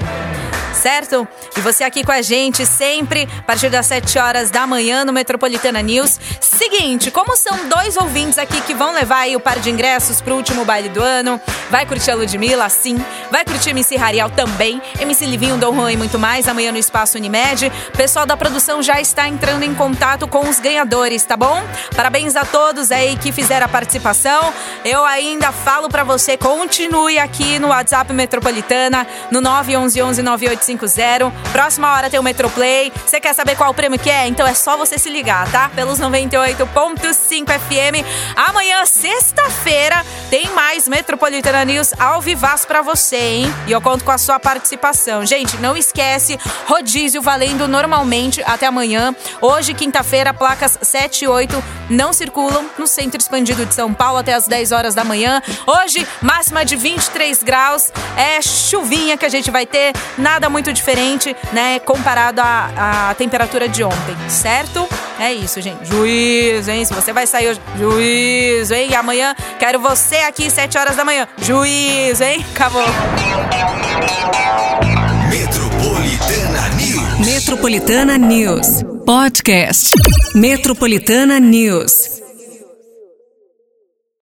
Certo? 0.84 1.26
E 1.56 1.62
você 1.62 1.86
aqui 1.86 2.04
com 2.04 2.12
a 2.12 2.22
gente 2.22 2.66
sempre, 2.66 3.26
a 3.40 3.42
partir 3.44 3.70
das 3.70 3.86
7 3.86 4.20
horas 4.20 4.52
da 4.52 4.68
manhã 4.68 5.06
no 5.06 5.14
Metropolitana 5.14 5.82
News. 5.82 6.20
Seguinte, 6.42 7.10
como 7.10 7.38
são 7.38 7.70
dois 7.70 7.96
ouvintes 7.96 8.38
aqui 8.38 8.60
que 8.60 8.74
vão 8.74 8.94
levar 8.94 9.20
aí 9.20 9.34
o 9.34 9.40
par 9.40 9.60
de 9.60 9.70
ingressos 9.70 10.20
pro 10.20 10.36
último 10.36 10.66
baile 10.66 10.90
do 10.90 11.02
ano, 11.02 11.40
vai 11.72 11.86
curtir 11.86 12.12
a 12.12 12.16
Ludmilla, 12.16 12.68
sim, 12.68 12.98
vai 13.32 13.46
curtir 13.46 13.70
MC 13.70 13.96
Rariel 13.96 14.30
também, 14.32 14.82
MC 15.00 15.26
Livinho, 15.26 15.56
Dom 15.56 15.74
Juan 15.74 15.94
e 15.94 15.96
muito 15.96 16.20
mais, 16.20 16.50
amanhã 16.50 16.70
no 16.70 16.78
Espaço 16.78 17.18
Unimed. 17.18 17.72
O 17.88 17.98
pessoal 17.98 18.26
da 18.26 18.36
produção 18.36 18.84
já 18.84 19.00
está 19.00 19.30
entrando 19.30 19.64
em 19.64 19.74
contato 19.74 20.28
com 20.28 20.50
os 20.50 20.60
ganhadores, 20.60 21.24
tá 21.24 21.38
bom? 21.38 21.64
Parabéns 21.96 22.36
a 22.36 22.44
todos 22.44 22.92
aí 22.92 23.16
que 23.16 23.32
fizeram 23.32 23.68
a 23.68 23.70
participação. 23.70 24.54
Eu 24.84 25.06
ainda 25.06 25.54
falo 25.54 25.88
para 25.88 26.04
você, 26.04 26.36
continue 26.36 27.18
aqui 27.20 27.58
no 27.58 27.70
WhatsApp 27.70 28.12
Metropolitana, 28.12 29.08
no 29.32 29.40
911-9850. 30.78 31.32
Próxima 31.52 31.94
hora 31.94 32.10
tem 32.10 32.20
o 32.20 32.24
Metroplay. 32.24 32.92
Você 33.06 33.20
quer 33.20 33.34
saber 33.34 33.56
qual 33.56 33.72
o 33.72 33.74
prêmio 33.74 34.00
que 34.00 34.10
é? 34.10 34.28
Então 34.28 34.46
é 34.46 34.54
só 34.54 34.78
você 34.78 34.98
se 34.98 35.10
ligar, 35.10 35.50
tá? 35.52 35.70
Pelos 35.70 36.00
98.5 36.00 37.48
FM. 37.48 38.06
Amanhã, 38.36 38.86
sexta-feira, 38.86 40.06
tem 40.30 40.50
mais 40.52 40.88
Metropolitana 40.88 41.64
News 41.66 41.94
ao 42.00 42.22
vivaço 42.22 42.68
pra 42.68 42.82
você, 42.82 43.18
hein? 43.18 43.56
E 43.68 43.72
eu 43.72 43.82
conto 43.82 44.04
com 44.04 44.12
a 44.12 44.18
sua 44.18 44.40
participação. 44.40 45.26
Gente, 45.26 45.58
não 45.58 45.78
esquece, 45.78 46.40
rodízio 46.68 47.22
valendo 47.22 47.68
normalmente 47.68 48.42
até 48.46 48.66
amanhã. 48.68 49.16
Hoje, 49.42 49.74
quinta-feira, 49.74 50.34
placas 50.34 50.78
7 50.82 51.26
e 51.26 51.28
8 51.28 51.64
não 51.90 52.14
circulam 52.14 52.70
no 52.78 52.88
Centro 52.88 53.20
Expandido 53.20 53.66
de 53.66 53.74
São 53.74 53.94
Paulo 53.94 54.20
até 54.20 54.34
as 54.34 54.48
10 54.48 54.72
horas 54.72 54.96
da 54.96 55.04
manhã. 55.04 55.42
Hoje, 55.68 56.08
máxima 56.22 56.66
de 56.66 56.76
23 56.76 57.44
graus. 57.44 57.92
É 58.16 58.42
chuvinha 58.42 59.18
que 59.18 59.26
a 59.26 59.30
gente 59.30 59.52
vai 59.52 59.66
ter, 59.66 59.94
nada 60.18 60.50
muito 60.50 60.63
diferente, 60.72 61.36
né, 61.52 61.80
comparado 61.80 62.42
à, 62.42 63.10
à 63.10 63.14
temperatura 63.16 63.68
de 63.68 63.84
ontem, 63.84 64.16
certo? 64.30 64.88
É 65.20 65.34
isso, 65.34 65.62
gente. 65.62 65.86
Juízo, 65.86 66.72
hein? 66.72 66.86
Se 66.86 66.94
você 66.94 67.12
vai 67.14 67.28
sair 67.28 67.50
hoje, 67.50 67.62
juízo, 67.78 68.74
hein? 68.74 68.90
E 68.92 68.96
amanhã 68.96 69.36
quero 69.60 69.80
você 69.80 70.18
aqui, 70.18 70.50
7 70.50 70.78
horas 70.78 70.96
da 70.96 71.06
manhã. 71.06 71.28
Juízo, 71.42 72.24
hein? 72.24 72.46
Acabou. 72.54 72.86
Metropolitana 75.30 76.70
News. 76.76 77.28
Metropolitana 77.28 78.18
News. 78.18 78.84
Podcast. 79.06 79.92
Metropolitana 80.36 81.40
News. 81.40 82.13